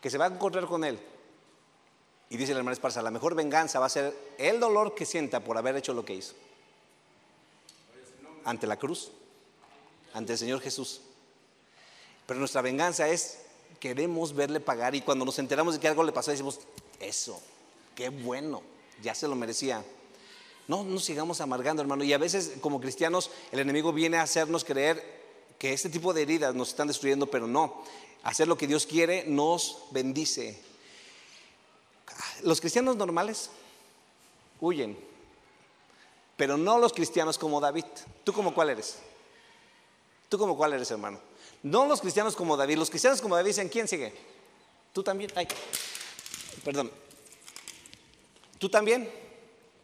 [0.00, 0.98] que se va a encontrar con él.
[2.30, 5.40] Y dice el hermano Esparza, la mejor venganza va a ser el dolor que sienta
[5.40, 6.34] por haber hecho lo que hizo
[8.44, 9.10] ante la cruz,
[10.12, 11.00] ante el Señor Jesús.
[12.26, 13.38] Pero nuestra venganza es,
[13.80, 16.60] queremos verle pagar y cuando nos enteramos de que algo le pasó decimos,
[17.00, 17.40] eso,
[17.94, 18.62] qué bueno,
[19.02, 19.84] ya se lo merecía.
[20.66, 22.04] No nos sigamos amargando, hermano.
[22.04, 25.22] Y a veces como cristianos el enemigo viene a hacernos creer
[25.58, 27.82] que este tipo de heridas nos están destruyendo, pero no.
[28.22, 30.58] Hacer lo que Dios quiere nos bendice.
[32.42, 33.50] Los cristianos normales
[34.60, 34.96] huyen,
[36.36, 37.84] pero no los cristianos como David.
[38.24, 38.98] ¿Tú como cuál eres?
[40.28, 41.20] ¿Tú como cuál eres, hermano?
[41.62, 42.76] No los cristianos como David.
[42.76, 44.12] Los cristianos como David dicen, ¿quién sigue?
[44.92, 45.30] ¿Tú también?
[45.34, 45.46] Ay,
[46.64, 46.90] perdón.
[48.58, 49.10] ¿Tú también?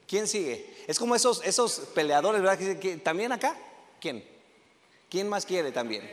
[0.07, 0.85] ¿Quién sigue?
[0.87, 2.79] Es como esos, esos peleadores, ¿verdad?
[2.79, 3.57] Que ¿también acá?
[4.01, 4.25] ¿Quién?
[5.09, 6.11] ¿Quién más quiere también?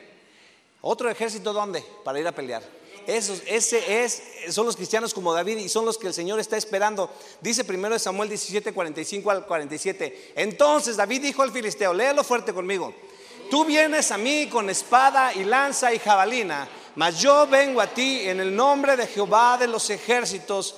[0.82, 1.84] ¿Otro ejército dónde?
[2.04, 2.64] Para ir a pelear.
[3.06, 6.58] Esos, ese es, son los cristianos como David y son los que el Señor está
[6.58, 7.10] esperando.
[7.41, 10.34] Dice primero Samuel 17, 45 al 47.
[10.36, 12.93] Entonces David dijo al filisteo, léelo fuerte conmigo.
[13.50, 18.22] Tú vienes a mí con espada y lanza y jabalina, mas yo vengo a ti
[18.28, 20.76] en el nombre de Jehová de los ejércitos.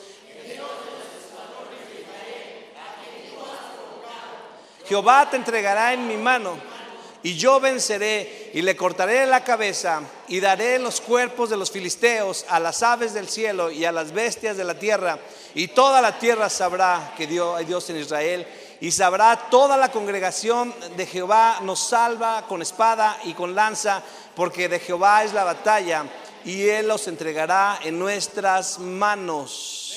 [4.86, 6.78] Jehová te entregará en mi mano
[7.22, 12.45] y yo venceré y le cortaré la cabeza y daré los cuerpos de los filisteos
[12.47, 15.20] a las aves del cielo y a las bestias de la tierra.
[15.53, 18.47] Y toda la tierra sabrá que Dios, hay Dios en Israel.
[18.80, 24.01] Y sabrá toda la congregación de Jehová nos salva con espada y con lanza,
[24.34, 26.05] porque de Jehová es la batalla
[26.45, 29.93] y Él los entregará en nuestras manos.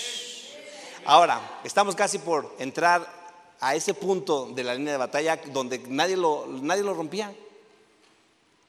[1.05, 3.22] Ahora, estamos casi por entrar
[3.63, 7.33] a ese punto de la línea de batalla donde nadie lo, nadie lo rompía.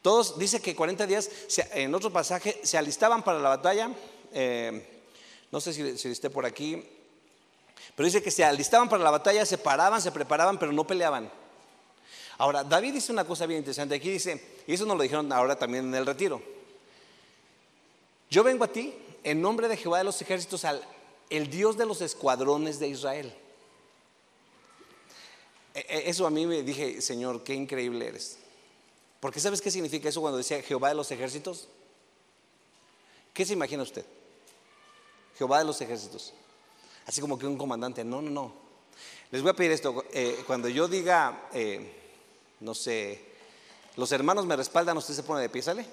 [0.04, 1.30] Todos, dice que 40 días,
[1.74, 3.90] en otro pasaje, se alistaban para la batalla.
[4.32, 5.02] Eh,
[5.52, 6.84] no sé si, si esté por aquí.
[7.96, 11.32] Pero dice que se alistaban para la batalla, se paraban, se preparaban, pero no peleaban.
[12.38, 13.96] Ahora, David dice una cosa bien interesante.
[13.96, 16.40] Aquí dice, y eso nos lo dijeron ahora también en el retiro.
[18.30, 20.84] Yo vengo a ti en nombre de Jehová de los ejércitos, al
[21.32, 23.34] el Dios de los escuadrones de Israel.
[25.74, 28.38] E, e, eso a mí me dije, Señor, qué increíble eres.
[29.20, 31.68] Porque ¿sabes qué significa eso cuando decía Jehová de los ejércitos?
[33.34, 34.06] ¿Qué se imagina usted?
[35.38, 36.34] Jehová de los ejércitos.
[37.06, 38.04] Así como que un comandante.
[38.04, 38.54] No, no, no.
[39.32, 40.06] Les voy a pedir esto.
[40.12, 41.92] Eh, cuando yo diga, eh,
[42.60, 43.20] no sé,
[43.96, 45.86] los hermanos me respaldan, usted se pone de pie, ¿sale?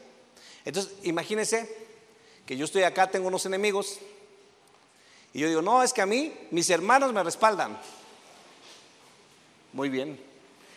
[0.65, 1.89] Entonces, imagínese
[2.45, 3.99] que yo estoy acá, tengo unos enemigos.
[5.33, 7.81] Y yo digo, no, es que a mí mis hermanos me respaldan.
[9.73, 10.19] Muy bien.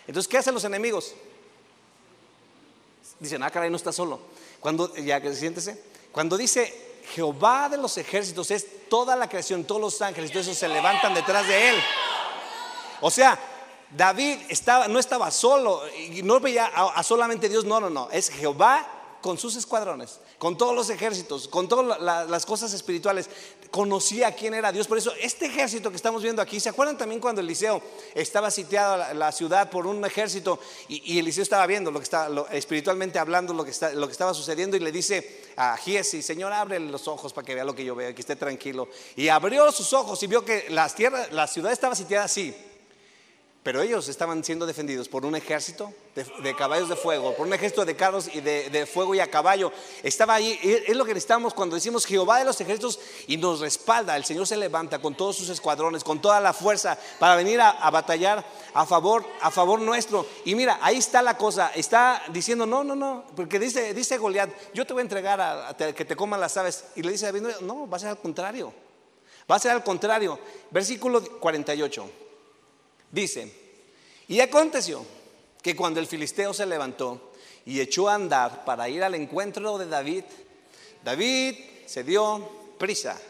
[0.07, 1.13] Entonces, ¿qué hacen los enemigos?
[3.19, 4.19] Dicen, ah, caray, no está solo.
[4.59, 5.81] Cuando, ya que siéntese,
[6.11, 10.57] cuando dice Jehová de los ejércitos es toda la creación, todos los ángeles, todos esos
[10.57, 11.75] se levantan detrás de él.
[13.01, 13.37] O sea,
[13.89, 18.29] David estaba, no estaba solo y no veía a, solamente Dios, no, no, no, es
[18.29, 18.87] Jehová
[19.23, 21.97] con sus escuadrones, con todos los ejércitos, con todas
[22.29, 23.29] las cosas espirituales.
[23.71, 24.85] Conocía quién era Dios.
[24.85, 27.81] Por eso, este ejército que estamos viendo aquí, ¿se acuerdan también cuando Eliseo
[28.15, 30.59] estaba sitiado la, ciudad por un ejército
[30.89, 34.33] y, Eliseo estaba viendo lo que estaba, espiritualmente hablando, lo que, está, lo que estaba
[34.33, 37.85] sucediendo y le dice a Giesi, Señor, abre los ojos para que vea lo que
[37.85, 38.89] yo veo y que esté tranquilo.
[39.15, 42.53] Y abrió sus ojos y vio que las tierras, la ciudad estaba sitiada así
[43.63, 47.85] pero ellos estaban siendo defendidos por un ejército de, caballos de fuego, por un ejército
[47.85, 49.71] de carros y de, fuego y a caballo.
[50.03, 54.17] Estaba ahí, es lo que necesitamos cuando decimos Jehová de los ejércitos y nos respalda.
[54.17, 57.89] El Señor se levanta con todos sus escuadrones, con toda la fuerza para venir a,
[57.89, 60.27] batallar a favor, a favor nuestro.
[60.43, 61.71] Y mira, ahí está la cosa.
[61.73, 65.73] Está diciendo, no, no, no, porque dice, dice Goliat, yo te voy a entregar a,
[65.77, 66.83] que te coman las aves.
[66.97, 68.73] Y le dice David, no, va a ser al contrario.
[69.49, 70.37] Va a ser al contrario.
[70.69, 72.22] Versículo 48.
[73.13, 73.53] Dice,
[74.27, 75.05] y aconteció
[75.61, 77.31] que cuando el filisteo se levantó
[77.63, 80.23] y echó a andar para ir al encuentro de David,
[81.03, 81.55] David
[81.85, 82.49] se dio
[82.79, 83.21] prisa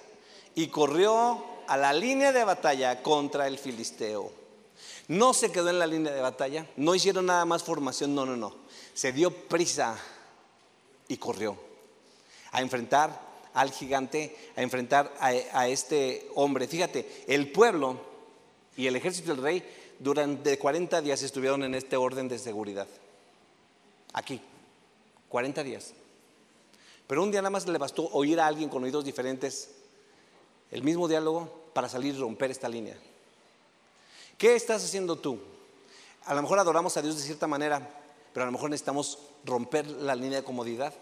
[0.56, 4.32] y corrió a la línea de batalla contra el filisteo.
[5.10, 8.38] No se quedó en la línea de batalla, no hicieron nada más formación, no, no,
[8.38, 8.56] no.
[8.94, 9.98] Se dio prisa
[11.10, 11.58] y corrió
[12.52, 13.20] a enfrentar
[13.54, 16.70] al gigante, a enfrentar a, este hombre.
[16.70, 18.13] Fíjate, el pueblo
[18.76, 19.64] y el ejército del rey
[20.00, 22.88] durante 40 días estuvieron en este orden de seguridad.
[24.14, 24.42] Aquí,
[25.30, 25.94] 40 días.
[27.08, 29.70] Pero un día nada más le bastó oír a alguien con oídos diferentes
[30.72, 32.98] el mismo diálogo para salir y romper esta línea.
[34.38, 35.40] ¿Qué estás haciendo tú?
[36.26, 37.88] A lo mejor adoramos a Dios de cierta manera,
[38.34, 40.94] pero a lo mejor necesitamos romper la línea de comodidad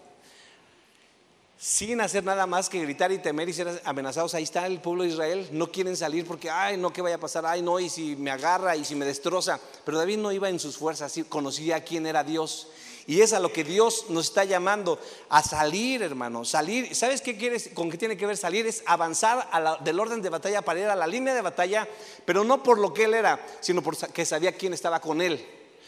[1.62, 4.34] sin hacer nada más que gritar y temer y ser amenazados.
[4.34, 5.48] Ahí está el pueblo de Israel.
[5.52, 7.46] No quieren salir porque, ay, no, ¿qué vaya a pasar?
[7.46, 9.60] Ay, no, y si me agarra y si me destroza.
[9.84, 12.66] Pero David no iba en sus fuerzas, conocía quién era Dios.
[13.06, 14.98] Y es a lo que Dios nos está llamando,
[15.28, 16.96] a salir, hermano, salir.
[16.96, 18.66] ¿Sabes qué quieres, con qué tiene que ver salir?
[18.66, 19.48] Es avanzar
[19.84, 21.86] del orden de batalla para ir a la línea de batalla,
[22.24, 25.46] pero no por lo que él era, sino porque sabía quién estaba con él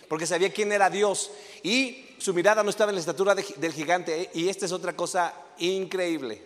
[0.09, 1.31] porque sabía quién era Dios
[1.63, 4.23] y su mirada no estaba en la estatura del gigante.
[4.23, 4.31] ¿eh?
[4.33, 6.41] Y esta es otra cosa increíble.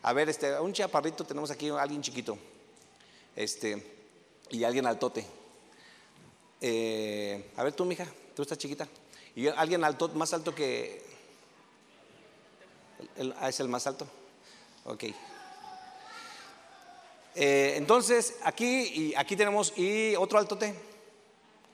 [0.00, 2.38] A ver, este, un chaparrito tenemos aquí, alguien chiquito,
[3.36, 3.84] este,
[4.48, 5.26] y alguien altote.
[6.58, 8.88] Eh, a ver tú, mija, tú estás chiquita.
[9.36, 11.04] Y alguien alto, más alto que...
[13.36, 14.06] Ah, es el más alto.
[14.86, 15.04] Ok.
[17.34, 20.74] Eh, entonces, aquí y aquí tenemos y otro altote.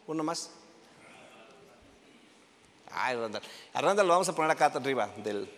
[0.08, 0.50] Uno más.
[2.96, 3.42] Ay, Randall.
[3.74, 5.48] A Randall lo vamos a poner acá arriba del.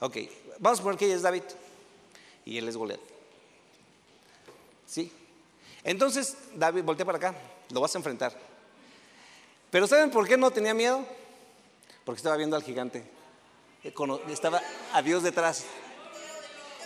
[0.00, 0.16] Ok,
[0.58, 1.44] vamos a poner que ella es David
[2.44, 3.00] y él es Goliat.
[4.86, 5.10] ¿Sí?
[5.82, 7.34] Entonces, David, voltea para acá,
[7.70, 8.32] lo vas a enfrentar.
[9.70, 11.04] Pero ¿saben por qué no tenía miedo?
[12.04, 13.04] Porque estaba viendo al gigante.
[14.28, 14.60] Estaba
[14.92, 15.64] a Dios detrás.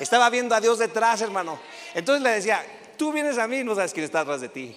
[0.00, 1.58] Estaba viendo a Dios detrás, hermano.
[1.94, 2.64] Entonces le decía,
[2.96, 4.76] tú vienes a mí, no sabes quién está atrás de ti.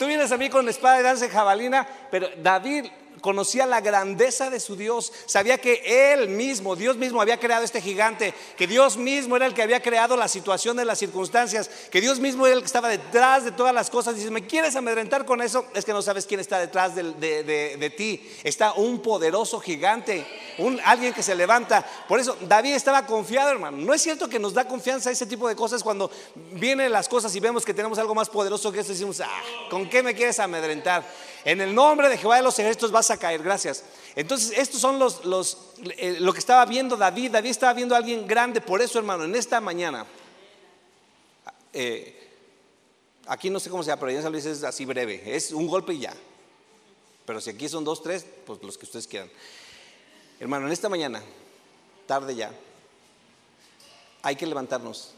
[0.00, 2.86] Tú vienes a mí con la espada de danza jabalina, pero David
[3.20, 7.80] conocía la grandeza de su Dios, sabía que Él mismo, Dios mismo había creado este
[7.80, 12.00] gigante, que Dios mismo era el que había creado la situación de las circunstancias, que
[12.00, 14.16] Dios mismo era el que estaba detrás de todas las cosas.
[14.16, 15.66] Dice, ¿me quieres amedrentar con eso?
[15.74, 18.30] Es que no sabes quién está detrás de, ti.
[18.44, 20.26] Está un poderoso gigante,
[20.58, 21.86] un, alguien que se levanta.
[22.08, 23.76] Por eso David estaba confiado, hermano.
[23.78, 26.10] No es cierto que nos da confianza ese tipo de cosas cuando
[26.52, 28.92] vienen las cosas y vemos que tenemos algo más poderoso que eso.
[28.92, 31.04] Decimos, ah, ¿con qué me quieres amedrentar?
[31.44, 33.84] En el nombre de Jehová de los ejércitos vas a caer, gracias.
[34.14, 35.58] Entonces, estos son los, los
[35.96, 37.30] eh, lo que estaba viendo David.
[37.30, 40.06] David estaba viendo a alguien grande, por eso, hermano, en esta mañana,
[41.72, 42.28] eh,
[43.26, 46.00] aquí no sé cómo sea, pero ya sabes, es así breve, es un golpe y
[46.00, 46.14] ya.
[47.24, 49.30] Pero si aquí son dos, tres, pues los que ustedes quieran.
[50.38, 51.22] Hermano, en esta mañana,
[52.06, 52.50] tarde ya,
[54.22, 55.14] hay que levantarnos.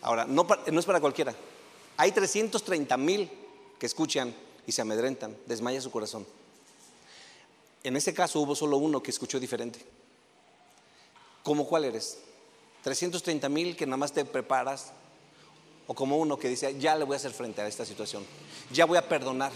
[0.00, 1.34] Ahora, no, no es para cualquiera.
[1.96, 3.30] Hay 330 mil
[3.78, 4.34] que escuchan
[4.66, 6.26] y se amedrentan, desmaya su corazón.
[7.84, 9.78] En ese caso hubo solo uno que escuchó diferente.
[11.42, 12.18] ¿Cómo cuál eres?
[12.82, 14.92] 330 mil que nada más te preparas,
[15.86, 18.24] o como uno que dice, ya le voy a hacer frente a esta situación,
[18.72, 19.52] ya voy a perdonar,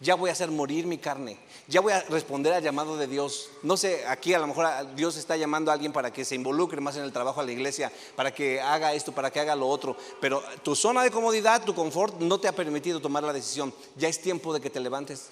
[0.00, 3.50] ya voy a hacer morir mi carne, ya voy a responder al llamado de Dios.
[3.62, 6.80] No sé, aquí a lo mejor Dios está llamando a alguien para que se involucre
[6.80, 9.68] más en el trabajo a la iglesia, para que haga esto, para que haga lo
[9.68, 13.74] otro, pero tu zona de comodidad, tu confort no te ha permitido tomar la decisión.
[13.96, 15.30] Ya es tiempo de que te levantes.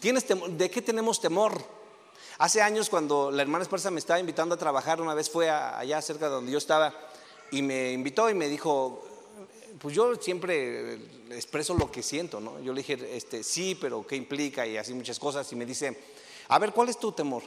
[0.00, 1.60] ¿Tienes ¿De qué tenemos temor?
[2.38, 6.02] Hace años cuando la hermana Esparza me estaba invitando a trabajar, una vez fue allá
[6.02, 6.92] cerca de donde yo estaba
[7.50, 9.02] y me invitó y me dijo,
[9.78, 10.94] pues yo siempre
[11.30, 12.60] expreso lo que siento, ¿no?
[12.60, 14.66] Yo le dije, este, sí, pero ¿qué implica?
[14.66, 15.50] Y así muchas cosas.
[15.52, 16.00] Y me dice,
[16.48, 17.42] a ver, ¿cuál es tu temor?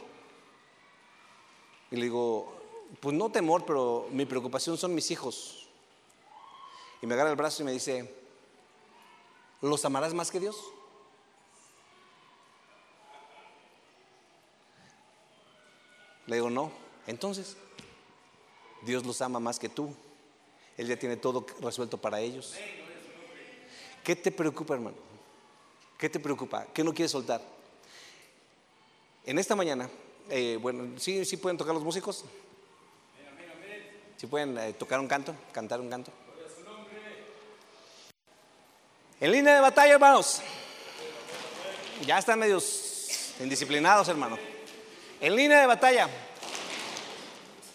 [1.90, 2.54] Y le digo,
[3.00, 5.68] pues no temor, pero mi preocupación son mis hijos.
[7.00, 8.12] Y me agarra el brazo y me dice,
[9.62, 10.56] ¿los amarás más que Dios?
[16.26, 16.70] Le digo, no.
[17.06, 17.56] Entonces,
[18.82, 19.94] Dios los ama más que tú.
[20.78, 22.54] Él ya tiene todo resuelto para ellos.
[24.04, 24.96] ¿Qué te preocupa, hermano?
[25.98, 26.66] ¿Qué te preocupa?
[26.72, 27.42] ¿Qué no quieres soltar?
[29.26, 29.90] En esta mañana,
[30.30, 32.24] eh, bueno, ¿sí, ¿sí pueden tocar los músicos?
[34.16, 35.34] ¿Sí pueden eh, tocar un canto?
[35.52, 36.12] ¿Cantar un canto?
[39.20, 40.40] En línea de batalla, hermanos.
[42.06, 44.38] Ya están medios indisciplinados, hermano.
[45.20, 46.08] En línea de batalla.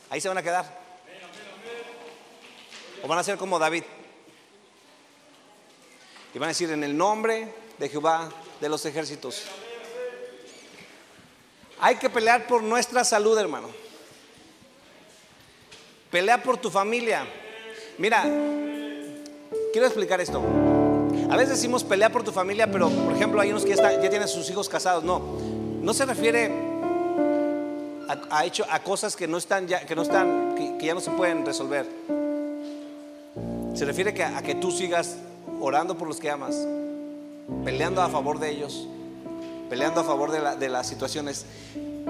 [0.10, 0.82] Ahí se van a quedar.
[3.04, 3.84] O van a ser como David.
[6.34, 8.30] Y van a decir en el nombre de Jehová
[8.62, 9.43] de los ejércitos.
[11.80, 13.68] Hay que pelear por nuestra salud, hermano.
[16.10, 17.28] Pelea por tu familia.
[17.97, 18.24] Mira,
[19.74, 20.41] quiero explicar esto.
[21.30, 24.28] A veces decimos pelea por tu familia, pero por ejemplo hay unos que ya, tienen
[24.30, 25.04] sus hijos casados.
[25.04, 26.51] No, no se refiere
[28.30, 31.12] a, hecho, a cosas que no están ya, que no están, que ya no se
[31.12, 32.22] pueden resolver.
[33.74, 35.17] Se refiere a que tú sigas
[35.59, 36.55] orando por los que amas,
[37.65, 38.88] peleando a favor de ellos,
[39.67, 41.45] peleando a favor de, las situaciones.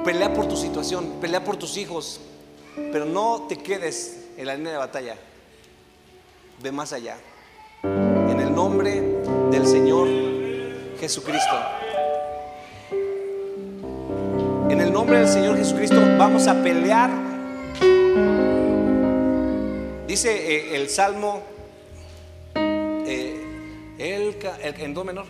[0.04, 2.20] Pelea por tu situación, pelea por tus hijos,
[2.92, 5.16] pero no te quedes en la línea de batalla.
[6.62, 7.16] Ve más allá.
[7.84, 9.02] En el nombre
[9.50, 10.10] del Señor
[11.00, 11.56] Jesucristo.
[14.70, 17.10] En el nombre del Señor Jesucristo vamos a pelear.
[20.08, 21.53] Dice eh, el Salmo
[24.44, 25.26] en do menor.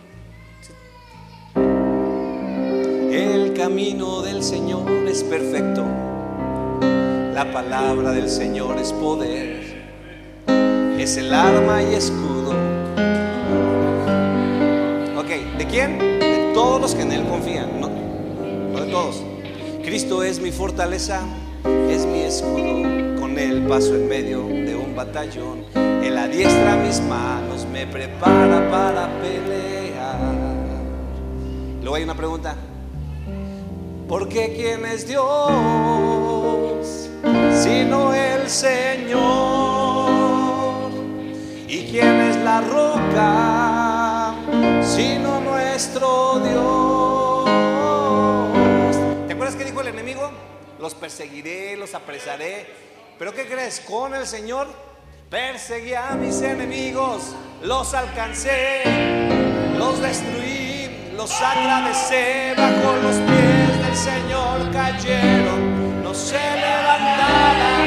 [3.11, 5.85] El camino del Señor es perfecto.
[7.33, 9.83] La palabra del Señor es poder.
[10.97, 12.53] Es el arma y escudo.
[15.15, 15.99] Ok, ¿de quién?
[15.99, 17.79] De todos los que en Él confían.
[17.79, 19.21] No, no de todos.
[19.83, 21.21] Cristo es mi fortaleza,
[21.87, 22.81] es mi escudo.
[23.19, 25.92] Con Él paso en medio de un batallón.
[26.03, 30.19] Él adiestra mis manos, me prepara para pelear.
[31.81, 32.57] Luego hay una pregunta.
[34.09, 35.23] ¿Por qué quién es Dios
[37.53, 39.21] sino el Señor?
[41.69, 44.35] ¿Y quién es la roca
[44.81, 47.45] sino nuestro Dios?
[49.27, 50.29] ¿Te acuerdas que dijo el enemigo?
[50.79, 52.65] Los perseguiré, los apresaré.
[53.17, 53.79] ¿Pero qué crees?
[53.79, 54.92] Con el Señor
[55.33, 58.83] Perseguí a mis enemigos, los alcancé,
[59.75, 67.81] los destruí, los atravesé, bajo los pies del Señor cayeron, no se levantaban.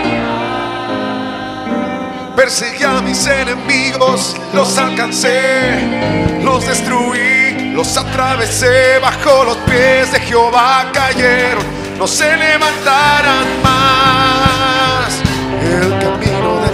[2.35, 10.91] Perseguí a mis enemigos, los alcancé, los destruí, los atravesé, bajo los pies de Jehová
[10.93, 11.65] cayeron,
[11.97, 15.23] no se levantarán más.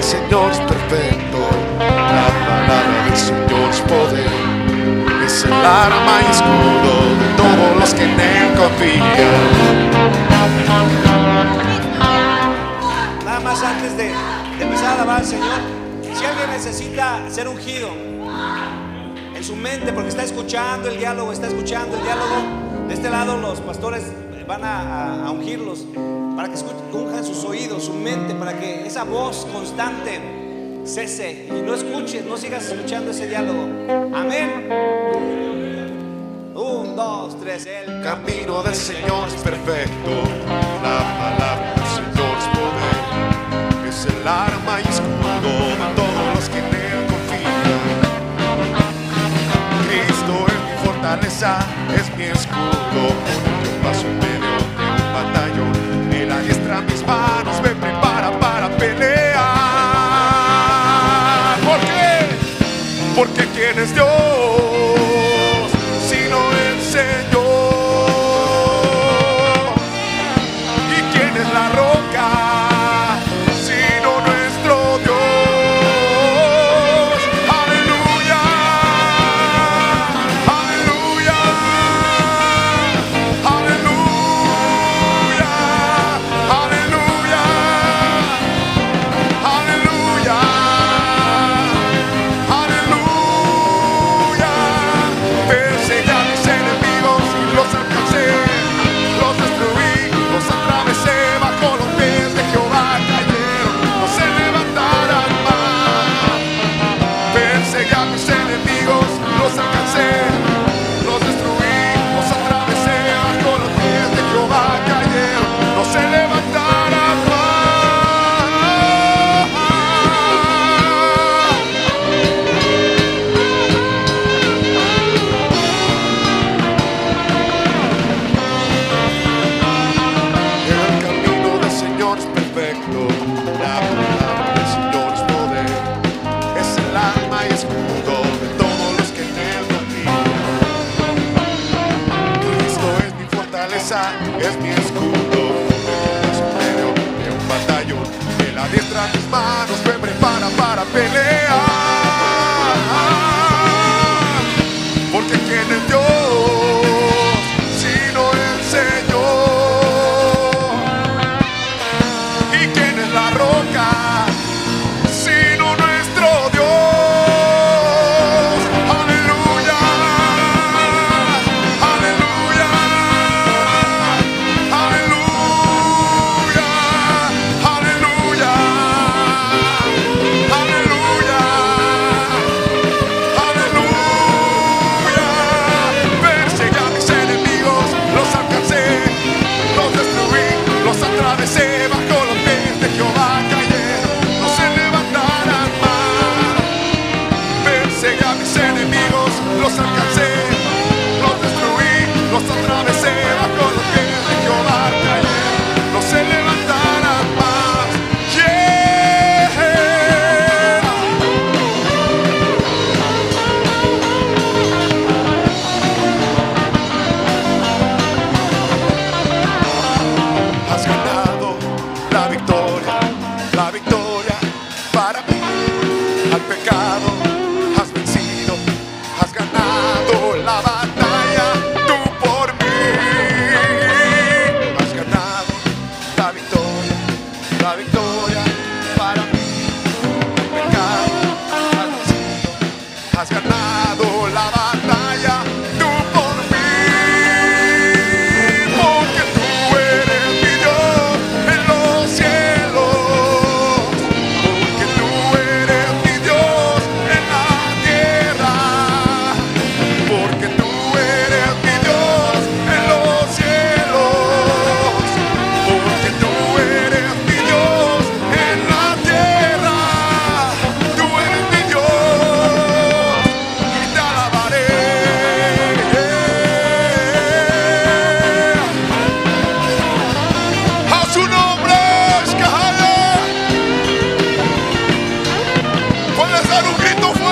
[0.03, 1.39] Señor es perfecto,
[1.79, 8.05] la palabra del Señor es poder, es el arma y escudo de todos los que
[8.05, 9.63] en Él confían.
[13.25, 14.13] Nada más antes de,
[14.59, 15.61] de empezar a alabar al Señor,
[16.03, 17.89] si alguien necesita ser ungido
[19.35, 23.39] en su mente porque está escuchando el diálogo, está escuchando el diálogo, De este lado
[23.39, 24.05] los pastores
[24.47, 25.87] van a, ungirlos
[26.37, 30.21] para que escuchen, unjan sus oídos, su mente, para que esa voz constante
[30.85, 33.63] cese y no escuches, no sigas escuchando ese diálogo.
[34.15, 34.69] Amén.
[36.55, 40.11] Un, dos, tres, el camino del Señor es perfecto,
[40.83, 46.59] la palabra del Señor es poder, es el arma y escudo de todos los que
[46.59, 47.63] en él confían.
[49.89, 51.59] Cristo es mi fortaleza,
[51.95, 54.32] es mi escudo, con paso
[55.23, 55.73] batallón,
[56.13, 59.43] Él adiestra mis manos, me prepara para pelear.
[61.65, 62.27] ¿Por qué?
[63.17, 64.09] Porque quién es Dios,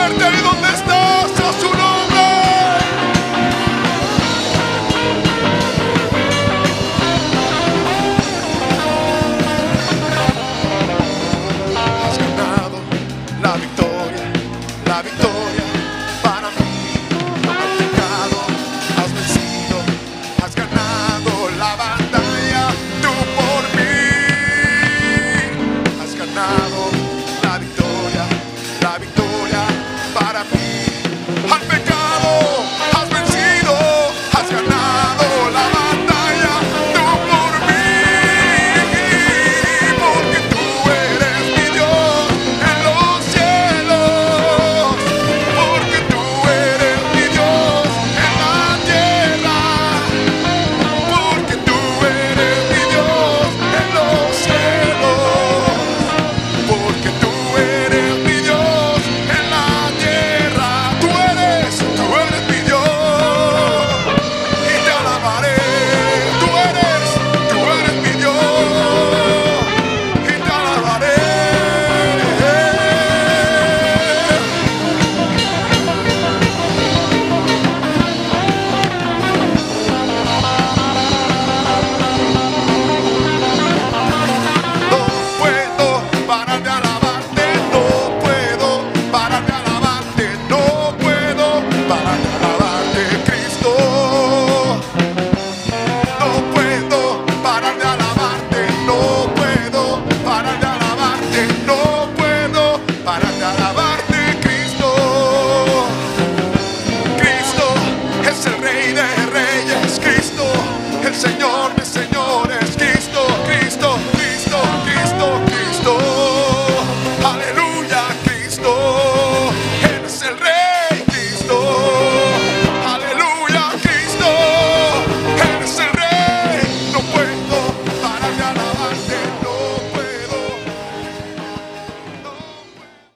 [0.01, 0.70] fuerte ahí donde